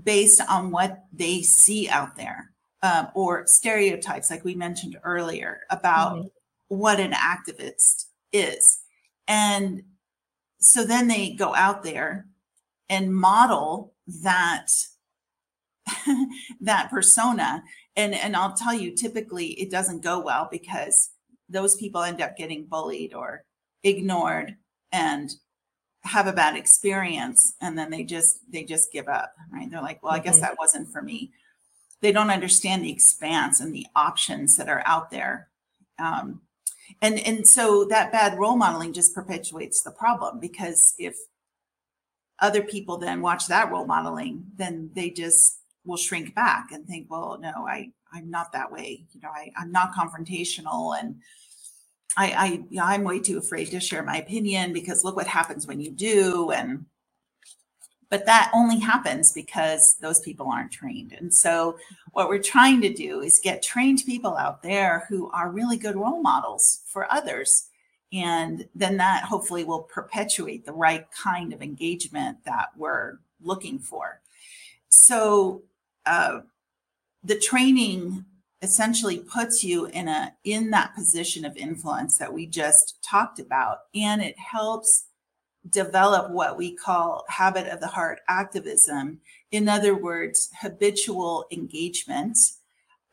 based 0.00 0.40
on 0.48 0.70
what 0.70 1.04
they 1.12 1.42
see 1.42 1.88
out 1.88 2.16
there 2.16 2.50
um, 2.82 3.08
or 3.14 3.46
stereotypes, 3.46 4.30
like 4.30 4.44
we 4.44 4.54
mentioned 4.54 4.96
earlier, 5.04 5.60
about 5.70 6.16
mm-hmm. 6.16 6.28
what 6.68 7.00
an 7.00 7.12
activist 7.12 8.06
is. 8.32 8.78
And 9.26 9.82
so 10.60 10.84
then 10.84 11.08
they 11.08 11.32
go 11.32 11.54
out 11.54 11.82
there 11.82 12.26
and 12.88 13.14
model 13.14 13.94
that 14.22 14.66
that 16.60 16.90
persona 16.90 17.62
and 17.96 18.14
and 18.14 18.36
I'll 18.36 18.52
tell 18.52 18.74
you 18.74 18.94
typically 18.94 19.48
it 19.60 19.70
doesn't 19.70 20.02
go 20.02 20.20
well 20.20 20.48
because 20.50 21.10
those 21.48 21.76
people 21.76 22.02
end 22.02 22.20
up 22.20 22.36
getting 22.36 22.66
bullied 22.66 23.14
or 23.14 23.44
ignored 23.82 24.56
and 24.92 25.30
have 26.02 26.26
a 26.26 26.32
bad 26.32 26.56
experience 26.56 27.54
and 27.60 27.78
then 27.78 27.90
they 27.90 28.02
just 28.02 28.38
they 28.50 28.64
just 28.64 28.92
give 28.92 29.08
up 29.08 29.34
right? 29.52 29.70
They're 29.70 29.82
like 29.82 30.02
well 30.02 30.12
i 30.12 30.18
guess 30.18 30.36
mm-hmm. 30.36 30.42
that 30.42 30.58
wasn't 30.58 30.90
for 30.90 31.02
me. 31.02 31.32
They 32.00 32.12
don't 32.12 32.30
understand 32.30 32.82
the 32.82 32.92
expanse 32.92 33.60
and 33.60 33.74
the 33.74 33.86
options 33.94 34.56
that 34.56 34.70
are 34.70 34.82
out 34.86 35.10
there. 35.10 35.48
Um, 35.98 36.40
and 37.02 37.18
and 37.20 37.46
so 37.46 37.84
that 37.84 38.12
bad 38.12 38.38
role 38.38 38.56
modeling 38.56 38.92
just 38.92 39.14
perpetuates 39.14 39.82
the 39.82 39.90
problem 39.90 40.40
because 40.40 40.94
if 40.98 41.16
other 42.40 42.62
people 42.62 42.96
then 42.96 43.20
watch 43.20 43.46
that 43.48 43.70
role 43.70 43.86
modeling 43.86 44.44
then 44.56 44.90
they 44.94 45.10
just 45.10 45.60
will 45.84 45.96
shrink 45.96 46.34
back 46.34 46.72
and 46.72 46.86
think 46.86 47.10
well 47.10 47.38
no 47.40 47.66
i 47.68 47.90
i'm 48.12 48.30
not 48.30 48.52
that 48.52 48.72
way. 48.72 49.04
You 49.12 49.20
know 49.20 49.28
I, 49.28 49.52
i'm 49.58 49.70
not 49.70 49.92
confrontational 49.92 50.98
and 50.98 51.16
I, 52.16 52.64
I 52.74 52.92
I'm 52.92 53.04
way 53.04 53.20
too 53.20 53.38
afraid 53.38 53.66
to 53.66 53.80
share 53.80 54.02
my 54.02 54.16
opinion 54.16 54.72
because 54.72 55.04
look 55.04 55.16
what 55.16 55.26
happens 55.26 55.66
when 55.66 55.80
you 55.80 55.90
do 55.90 56.50
and 56.50 56.86
but 58.08 58.26
that 58.26 58.50
only 58.52 58.80
happens 58.80 59.30
because 59.30 59.96
those 60.00 60.18
people 60.20 60.48
aren't 60.50 60.72
trained. 60.72 61.12
And 61.12 61.32
so 61.32 61.78
what 62.10 62.28
we're 62.28 62.42
trying 62.42 62.80
to 62.80 62.92
do 62.92 63.20
is 63.20 63.40
get 63.42 63.62
trained 63.62 64.02
people 64.04 64.36
out 64.36 64.64
there 64.64 65.06
who 65.08 65.30
are 65.30 65.48
really 65.48 65.76
good 65.76 65.94
role 65.94 66.20
models 66.20 66.80
for 66.86 67.10
others. 67.12 67.68
And 68.12 68.68
then 68.74 68.96
that 68.96 69.22
hopefully 69.22 69.62
will 69.62 69.84
perpetuate 69.84 70.66
the 70.66 70.72
right 70.72 71.06
kind 71.12 71.52
of 71.52 71.62
engagement 71.62 72.38
that 72.44 72.70
we're 72.76 73.18
looking 73.40 73.78
for. 73.78 74.20
so 74.88 75.62
uh, 76.04 76.40
the 77.22 77.38
training 77.38 78.24
essentially 78.62 79.18
puts 79.18 79.64
you 79.64 79.86
in 79.86 80.08
a 80.08 80.34
in 80.44 80.70
that 80.70 80.94
position 80.94 81.44
of 81.44 81.56
influence 81.56 82.18
that 82.18 82.32
we 82.32 82.46
just 82.46 82.98
talked 83.02 83.38
about. 83.38 83.78
And 83.94 84.20
it 84.22 84.38
helps 84.38 85.06
develop 85.68 86.30
what 86.30 86.56
we 86.56 86.74
call 86.74 87.24
habit 87.28 87.66
of 87.66 87.80
the 87.80 87.86
heart 87.86 88.20
activism. 88.28 89.20
In 89.50 89.68
other 89.68 89.94
words 89.94 90.50
habitual 90.60 91.46
engagement 91.50 92.36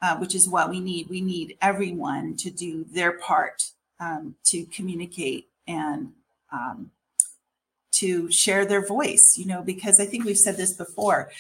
uh, 0.02 0.18
which 0.18 0.36
is 0.36 0.48
what 0.48 0.70
we 0.70 0.80
need. 0.80 1.10
We 1.10 1.22
need 1.22 1.58
everyone 1.62 2.36
to 2.38 2.52
do 2.52 2.86
their 2.92 3.14
part 3.14 3.72
um, 4.00 4.36
to 4.46 4.66
communicate 4.66 5.50
and 5.68 6.12
um, 6.52 6.92
to 7.94 8.30
share 8.32 8.64
their 8.66 8.86
voice 8.86 9.38
you 9.38 9.48
know 9.48 9.64
because 9.64 10.00
i 10.00 10.06
think 10.06 10.24
we've 10.24 10.38
said 10.38 10.58
this 10.58 10.74
before. 10.74 11.32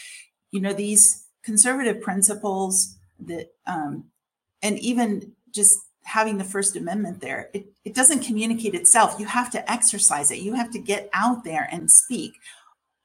You 0.51 0.61
know 0.61 0.73
these 0.73 1.25
conservative 1.43 2.01
principles 2.01 2.96
that 3.19 3.51
um, 3.65 4.05
and 4.61 4.79
even 4.79 5.33
just 5.51 5.77
having 6.03 6.37
the 6.37 6.43
first 6.43 6.75
amendment 6.75 7.19
there 7.19 7.49
it, 7.53 7.67
it 7.83 7.93
doesn't 7.93 8.23
communicate 8.23 8.73
itself. 8.73 9.19
You 9.19 9.25
have 9.25 9.51
to 9.51 9.71
exercise 9.71 10.31
it. 10.31 10.39
You 10.39 10.53
have 10.53 10.71
to 10.71 10.79
get 10.79 11.09
out 11.13 11.43
there 11.43 11.67
and 11.71 11.91
speak. 11.91 12.33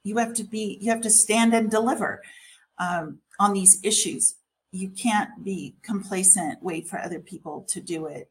You 0.03 0.17
have 0.17 0.33
to 0.35 0.43
be 0.43 0.77
you 0.81 0.91
have 0.91 1.01
to 1.01 1.09
stand 1.09 1.53
and 1.53 1.69
deliver 1.69 2.21
um, 2.77 3.19
on 3.39 3.53
these 3.53 3.79
issues. 3.83 4.35
You 4.71 4.89
can't 4.89 5.43
be 5.43 5.75
complacent 5.83 6.63
wait 6.63 6.87
for 6.87 6.99
other 6.99 7.19
people 7.19 7.65
to 7.69 7.81
do 7.81 8.07
it 8.07 8.29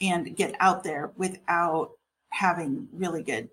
and 0.00 0.36
get 0.36 0.54
out 0.60 0.84
there 0.84 1.12
without 1.16 1.92
having 2.30 2.88
really 2.92 3.22
good 3.22 3.48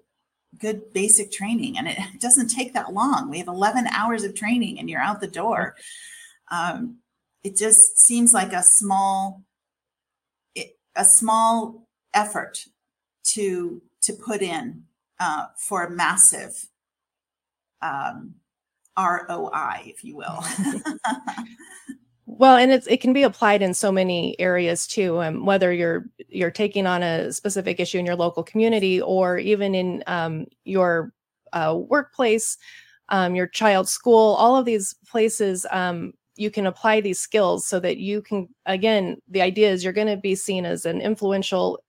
good 0.58 0.92
basic 0.94 1.32
training. 1.32 1.78
And 1.78 1.88
it 1.88 1.98
doesn't 2.20 2.48
take 2.48 2.74
that 2.74 2.94
long. 2.94 3.30
We 3.30 3.40
have 3.40 3.48
11 3.48 3.88
hours 3.88 4.24
of 4.24 4.36
training 4.36 4.80
and 4.80 4.90
you're 4.90 5.02
out 5.02 5.22
the 5.22 5.28
door. 5.28 5.76
Um, 6.50 6.98
it 7.44 7.58
just 7.58 8.00
seems 8.00 8.34
like 8.34 8.54
a 8.54 8.64
small 8.64 9.44
a 10.96 11.06
small 11.06 11.88
effort 12.14 12.66
to 13.24 13.82
to 14.02 14.14
put 14.14 14.42
in 14.42 14.84
uh, 15.20 15.46
for 15.58 15.86
a 15.86 15.90
massive 15.90 16.68
um, 17.82 18.36
ROI, 18.98 19.84
if 19.86 20.04
you 20.04 20.16
will. 20.18 20.44
well, 22.26 22.58
and 22.58 22.72
it's 22.72 22.88
it 22.88 23.02
can 23.02 23.14
be 23.14 23.24
applied 23.24 23.62
in 23.62 23.74
so 23.74 23.92
many 23.92 24.40
areas 24.40 24.88
too. 24.88 25.22
Um, 25.22 25.46
whether 25.46 25.72
you're 25.72 26.06
you're 26.28 26.52
taking 26.52 26.88
on 26.88 27.04
a 27.04 27.32
specific 27.32 27.80
issue 27.80 28.00
in 28.00 28.06
your 28.06 28.16
local 28.16 28.44
community 28.44 29.02
or 29.02 29.38
even 29.38 29.76
in 29.76 30.04
um, 30.08 30.46
your 30.66 31.14
uh, 31.54 31.78
workplace, 31.78 32.58
um, 33.10 33.36
your 33.36 33.48
child's 33.48 33.92
school, 33.92 34.36
all 34.36 34.58
of 34.58 34.66
these 34.66 34.96
places 35.08 35.66
um, 35.72 36.14
you 36.42 36.50
can 36.50 36.66
apply 36.66 37.00
these 37.00 37.20
skills 37.20 37.68
so 37.68 37.80
that 37.80 37.98
you 37.98 38.22
can 38.22 38.50
again 38.66 39.22
the 39.30 39.42
idea 39.42 39.72
is 39.72 39.84
you're 39.84 39.94
going 39.94 40.08
to 40.08 40.18
be 40.18 40.34
seen 40.34 40.66
as 40.66 40.86
an 40.86 41.00
influential 41.00 41.80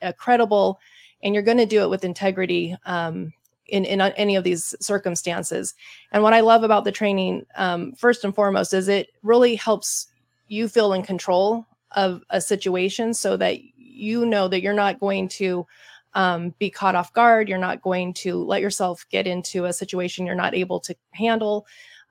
a 0.00 0.12
credible 0.14 0.80
and 1.22 1.34
you're 1.34 1.42
going 1.42 1.58
to 1.58 1.66
do 1.66 1.82
it 1.82 1.90
with 1.90 2.04
integrity 2.04 2.74
um, 2.86 3.30
in, 3.66 3.84
in 3.84 4.00
any 4.00 4.36
of 4.36 4.44
these 4.44 4.74
circumstances. 4.80 5.74
And 6.12 6.22
what 6.22 6.32
i 6.32 6.40
love 6.40 6.64
about 6.64 6.84
the 6.84 6.92
training 6.92 7.44
um, 7.56 7.92
first 7.92 8.24
and 8.24 8.34
foremost 8.34 8.72
is 8.72 8.88
it 8.88 9.08
really 9.22 9.54
helps 9.54 10.06
you 10.48 10.66
feel 10.68 10.94
in 10.94 11.02
control 11.02 11.66
of 11.92 12.22
a 12.30 12.40
situation 12.40 13.12
so 13.12 13.36
that 13.36 13.58
you 13.76 14.24
know 14.24 14.48
that 14.48 14.62
you're 14.62 14.72
not 14.72 14.98
going 14.98 15.28
to 15.28 15.66
um, 16.14 16.54
be 16.58 16.70
caught 16.70 16.94
off 16.94 17.12
guard. 17.12 17.48
You're 17.48 17.58
not 17.58 17.82
going 17.82 18.14
to 18.14 18.42
let 18.44 18.62
yourself 18.62 19.04
get 19.10 19.26
into 19.26 19.66
a 19.66 19.72
situation 19.72 20.26
you're 20.26 20.34
not 20.34 20.54
able 20.54 20.80
to 20.80 20.94
handle 21.12 21.66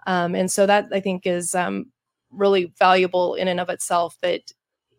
um, 0.08 0.36
and 0.36 0.52
so 0.52 0.66
that 0.66 0.88
I 0.92 1.00
think 1.00 1.26
is 1.26 1.56
um, 1.56 1.92
really 2.32 2.74
valuable 2.78 3.36
in 3.36 3.48
and 3.48 3.60
of 3.60 3.70
itself. 3.70 4.18
That 4.22 4.52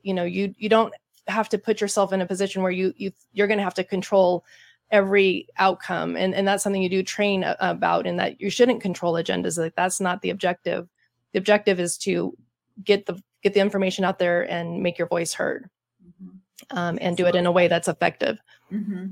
you 0.03 0.14
know 0.14 0.25
you 0.25 0.55
you 0.59 0.69
don't 0.69 0.95
have 1.27 1.49
to 1.51 1.59
put 1.59 1.81
yourself 1.81 2.12
in 2.12 2.21
a 2.21 2.27
position 2.27 2.62
where 2.62 2.73
you 2.73 2.93
you 2.97 3.12
you're 3.33 3.47
going 3.47 3.59
to 3.59 3.64
have 3.64 3.75
to 3.75 3.85
control 3.85 4.45
every 4.90 5.49
outcome 5.57 6.17
and 6.17 6.35
and 6.35 6.47
that's 6.47 6.62
something 6.62 6.83
you 6.83 6.88
do 6.88 7.03
train 7.03 7.45
about 7.59 8.07
and 8.07 8.19
that 8.19 8.40
you 8.40 8.51
shouldn't 8.51 8.83
control 8.83 9.14
agendas 9.14 9.59
like 9.59 9.75
that's 9.75 10.01
not 10.01 10.21
the 10.21 10.31
objective 10.31 10.87
the 11.33 11.38
objective 11.38 11.81
is 11.81 11.97
to 11.97 12.37
get 12.85 13.07
the 13.07 13.21
get 13.43 13.55
the 13.55 13.61
information 13.61 14.05
out 14.05 14.19
there 14.19 14.49
and 14.51 14.83
make 14.83 14.99
your 14.99 15.09
voice 15.09 15.33
heard 15.33 15.69
mm-hmm. 16.07 16.77
um, 16.77 16.99
and 17.01 17.17
do 17.17 17.27
it 17.27 17.35
in 17.35 17.47
a 17.47 17.53
way 17.53 17.67
that's 17.67 17.88
effective 17.88 18.38
mm-hmm. 18.71 19.07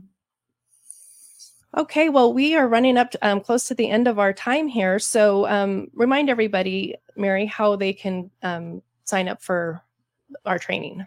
Okay, 1.77 2.09
well, 2.11 2.35
we 2.35 2.55
are 2.55 2.69
running 2.69 2.99
up 2.99 3.13
to, 3.13 3.27
um, 3.27 3.41
close 3.41 3.65
to 3.69 3.75
the 3.75 3.89
end 3.89 4.07
of 4.07 4.19
our 4.19 4.35
time 4.35 4.69
here. 4.69 4.99
So 4.99 5.49
um, 5.49 5.89
remind 5.95 6.29
everybody, 6.29 6.97
Mary, 7.17 7.47
how 7.47 7.77
they 7.77 7.95
can 7.95 8.31
um, 8.43 8.83
sign 9.05 9.27
up 9.27 9.43
for 9.43 9.83
our 10.45 10.59
training. 10.59 11.07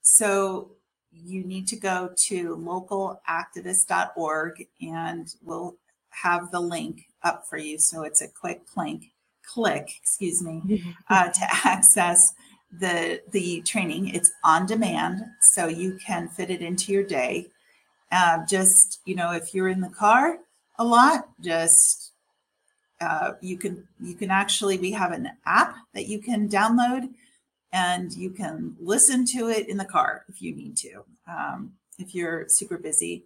So 0.00 0.70
you 1.12 1.44
need 1.44 1.68
to 1.68 1.76
go 1.76 2.08
to 2.16 2.56
localactivist.org 2.56 4.66
and 4.80 5.34
we'll 5.42 5.76
have 6.10 6.50
the 6.50 6.60
link 6.60 7.08
up 7.22 7.46
for 7.46 7.58
you. 7.58 7.78
So 7.78 8.04
it's 8.04 8.22
a 8.22 8.28
quick 8.28 8.62
link, 8.76 9.12
click, 9.44 9.90
excuse 10.00 10.42
me, 10.42 10.94
uh, 11.10 11.28
to 11.28 11.46
access 11.64 12.32
the 12.70 13.20
the 13.30 13.60
training. 13.62 14.08
It's 14.08 14.32
on 14.42 14.66
demand, 14.66 15.20
so 15.40 15.68
you 15.68 15.96
can 16.04 16.28
fit 16.28 16.50
it 16.50 16.62
into 16.62 16.92
your 16.92 17.04
day 17.04 17.50
uh, 18.12 18.44
just 18.46 19.00
you 19.04 19.14
know, 19.14 19.32
if 19.32 19.54
you're 19.54 19.68
in 19.68 19.80
the 19.80 19.88
car 19.88 20.38
a 20.78 20.84
lot, 20.84 21.28
just 21.40 22.12
uh, 23.00 23.32
you 23.40 23.56
can 23.56 23.86
you 24.00 24.14
can 24.14 24.30
actually 24.30 24.78
we 24.78 24.92
have 24.92 25.12
an 25.12 25.30
app 25.44 25.76
that 25.94 26.06
you 26.06 26.18
can 26.18 26.48
download 26.48 27.08
and 27.72 28.12
you 28.14 28.30
can 28.30 28.76
listen 28.80 29.26
to 29.26 29.48
it 29.48 29.68
in 29.68 29.76
the 29.76 29.84
car 29.84 30.24
if 30.28 30.40
you 30.40 30.54
need 30.54 30.76
to 30.76 31.04
um, 31.28 31.72
if 31.98 32.14
you're 32.14 32.48
super 32.48 32.78
busy. 32.78 33.24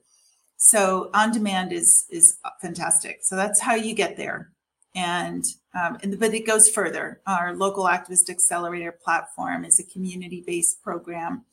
So 0.57 1.11
on 1.15 1.33
demand 1.33 1.73
is 1.73 2.07
is 2.11 2.39
fantastic. 2.61 3.21
So 3.23 3.37
that's 3.37 3.61
how 3.61 3.75
you 3.75 3.95
get 3.95 4.17
there. 4.17 4.51
And 4.95 5.45
um, 5.81 5.99
and 6.03 6.19
but 6.19 6.35
it 6.35 6.47
goes 6.47 6.69
further. 6.69 7.21
Our 7.27 7.55
local 7.55 7.85
activist 7.85 8.29
accelerator 8.29 8.93
platform 8.93 9.65
is 9.65 9.79
a 9.79 9.85
community 9.85 10.43
based 10.45 10.83
program 10.83 11.45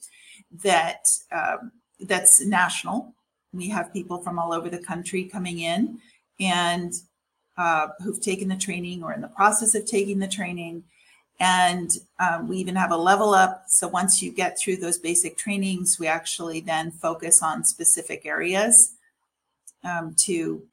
that 0.64 1.06
um, 1.32 1.72
that's 2.00 2.44
national 2.46 3.14
we 3.58 3.70
have 3.70 3.92
people 3.92 4.20
from 4.22 4.40
all 4.40 4.54
over 4.54 4.70
the 4.70 4.78
country 4.78 5.24
coming 5.26 5.60
in 5.60 6.00
and 6.40 6.94
uh, 7.58 7.88
who've 8.04 8.22
taken 8.22 8.48
the 8.48 8.56
training 8.56 9.04
or 9.04 9.14
in 9.14 9.22
the 9.22 9.28
process 9.28 9.76
of 9.76 9.86
taking 9.86 10.20
the 10.20 10.28
training. 10.28 10.84
And 11.40 11.92
um, 12.20 12.48
we 12.48 12.58
even 12.58 12.76
have 12.76 12.92
a 12.92 12.98
level 12.98 13.34
up. 13.34 13.66
So 13.68 13.88
once 13.88 14.22
you 14.22 14.32
get 14.32 14.60
through 14.60 14.78
those 14.78 14.98
basic 14.98 15.38
trainings, 15.38 16.00
we 16.00 16.08
actually 16.08 16.62
then 16.62 16.92
focus 16.92 17.44
on 17.44 17.64
specific 17.64 18.26
areas 18.26 18.94
um, 19.84 20.16
to 20.20 20.64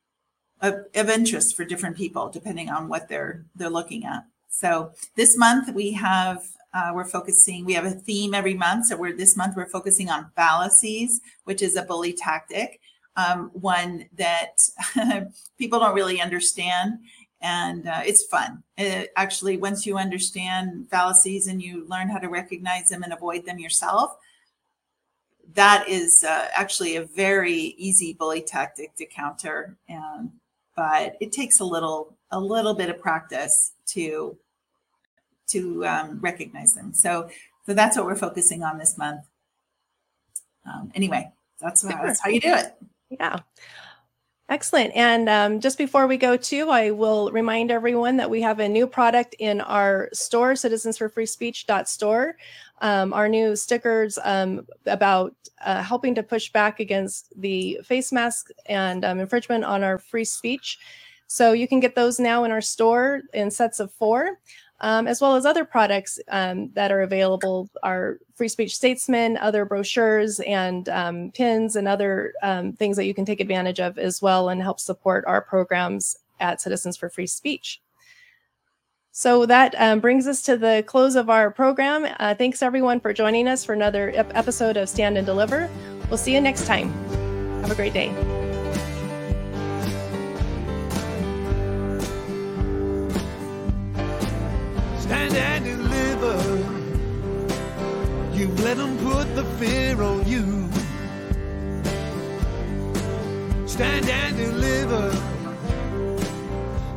of, 0.60 0.86
of 0.94 1.10
interest 1.10 1.56
for 1.56 1.64
different 1.64 1.96
people, 1.96 2.30
depending 2.30 2.70
on 2.70 2.88
what 2.88 3.08
they're 3.08 3.44
they're 3.54 3.68
looking 3.68 4.04
at. 4.04 4.24
So 4.48 4.92
this 5.16 5.36
month 5.36 5.74
we 5.74 5.92
have 5.92 6.46
uh, 6.74 6.90
we're 6.92 7.04
focusing, 7.04 7.64
we 7.64 7.72
have 7.74 7.84
a 7.84 7.90
theme 7.90 8.34
every 8.34 8.54
month. 8.54 8.86
So 8.86 8.96
we're 8.96 9.16
this 9.16 9.36
month 9.36 9.56
we're 9.56 9.68
focusing 9.68 10.10
on 10.10 10.30
fallacies, 10.34 11.20
which 11.44 11.62
is 11.62 11.76
a 11.76 11.82
bully 11.82 12.12
tactic, 12.12 12.80
um, 13.16 13.50
one 13.52 14.06
that 14.16 14.58
people 15.58 15.78
don't 15.78 15.94
really 15.94 16.20
understand. 16.20 16.98
And 17.40 17.86
uh, 17.86 18.00
it's 18.04 18.24
fun. 18.24 18.62
It, 18.76 19.12
actually, 19.16 19.56
once 19.56 19.86
you 19.86 19.98
understand 19.98 20.88
fallacies 20.90 21.46
and 21.46 21.62
you 21.62 21.86
learn 21.88 22.08
how 22.08 22.18
to 22.18 22.28
recognize 22.28 22.88
them 22.88 23.02
and 23.02 23.12
avoid 23.12 23.46
them 23.46 23.58
yourself, 23.58 24.16
that 25.52 25.88
is 25.88 26.24
uh, 26.26 26.48
actually 26.54 26.96
a 26.96 27.04
very 27.04 27.74
easy 27.76 28.14
bully 28.14 28.42
tactic 28.42 28.96
to 28.96 29.06
counter. 29.06 29.76
But 30.76 31.16
it 31.20 31.30
takes 31.30 31.60
a 31.60 31.64
little 31.64 32.16
a 32.32 32.40
little 32.40 32.74
bit 32.74 32.88
of 32.88 33.00
practice 33.00 33.72
to 33.88 34.36
to 35.48 35.86
um, 35.86 36.20
recognize 36.20 36.74
them. 36.74 36.92
So, 36.94 37.28
so 37.66 37.74
that's 37.74 37.96
what 37.96 38.06
we're 38.06 38.16
focusing 38.16 38.62
on 38.62 38.78
this 38.78 38.96
month. 38.98 39.26
Um, 40.66 40.90
anyway, 40.94 41.30
that's 41.60 41.82
how, 41.82 42.02
that's 42.02 42.20
how 42.20 42.30
you 42.30 42.40
do 42.40 42.54
it. 42.54 42.74
Yeah. 43.10 43.40
Excellent. 44.50 44.94
And 44.94 45.28
um, 45.30 45.58
just 45.58 45.78
before 45.78 46.06
we 46.06 46.18
go 46.18 46.36
to, 46.36 46.68
I 46.68 46.90
will 46.90 47.30
remind 47.32 47.70
everyone 47.70 48.18
that 48.18 48.28
we 48.28 48.42
have 48.42 48.60
a 48.60 48.68
new 48.68 48.86
product 48.86 49.34
in 49.38 49.62
our 49.62 50.10
store, 50.12 50.52
citizensforfreespeech.store. 50.52 52.36
Um, 52.82 53.14
our 53.14 53.26
new 53.26 53.56
stickers 53.56 54.18
um, 54.22 54.66
about 54.84 55.34
uh, 55.64 55.82
helping 55.82 56.14
to 56.16 56.22
push 56.22 56.52
back 56.52 56.78
against 56.78 57.32
the 57.40 57.80
face 57.84 58.12
mask 58.12 58.50
and 58.66 59.02
um, 59.04 59.18
infringement 59.18 59.64
on 59.64 59.82
our 59.82 59.98
free 59.98 60.26
speech. 60.26 60.78
So 61.26 61.52
you 61.52 61.66
can 61.66 61.80
get 61.80 61.94
those 61.94 62.20
now 62.20 62.44
in 62.44 62.50
our 62.50 62.60
store 62.60 63.22
in 63.32 63.50
sets 63.50 63.80
of 63.80 63.92
four 63.92 64.40
um, 64.80 65.06
as 65.06 65.20
well 65.20 65.36
as 65.36 65.46
other 65.46 65.64
products 65.64 66.18
um, 66.28 66.70
that 66.74 66.90
are 66.90 67.02
available 67.02 67.68
are 67.82 68.18
free 68.34 68.48
speech 68.48 68.74
statesmen 68.74 69.36
other 69.38 69.64
brochures 69.64 70.40
and 70.40 70.88
um, 70.88 71.30
pins 71.32 71.76
and 71.76 71.86
other 71.86 72.32
um, 72.42 72.72
things 72.72 72.96
that 72.96 73.04
you 73.04 73.14
can 73.14 73.24
take 73.24 73.40
advantage 73.40 73.80
of 73.80 73.98
as 73.98 74.20
well 74.20 74.48
and 74.48 74.62
help 74.62 74.80
support 74.80 75.24
our 75.26 75.40
programs 75.40 76.16
at 76.40 76.60
citizens 76.60 76.96
for 76.96 77.08
free 77.08 77.26
speech. 77.26 77.80
So 79.16 79.46
that 79.46 79.76
um, 79.78 80.00
brings 80.00 80.26
us 80.26 80.42
to 80.42 80.56
the 80.56 80.82
close 80.88 81.14
of 81.14 81.30
our 81.30 81.48
program. 81.48 82.12
Uh, 82.18 82.34
thanks 82.34 82.62
everyone 82.62 82.98
for 82.98 83.12
joining 83.12 83.46
us 83.46 83.64
for 83.64 83.72
another 83.72 84.10
ep- 84.10 84.32
episode 84.34 84.76
of 84.76 84.88
stand 84.88 85.16
and 85.16 85.24
deliver. 85.24 85.70
We'll 86.08 86.18
see 86.18 86.34
you 86.34 86.40
next 86.40 86.66
time. 86.66 86.92
Have 87.60 87.70
a 87.70 87.76
great 87.76 87.92
day. 87.92 88.43
let 98.64 98.78
them 98.78 98.96
put 98.96 99.26
the 99.36 99.44
fear 99.58 100.00
on 100.00 100.26
you. 100.26 100.70
Stand 103.66 104.08
and 104.08 104.36
deliver, 104.38 105.10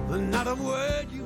but 0.07 0.21
not 0.21 0.47
a 0.47 0.55
word. 0.55 1.16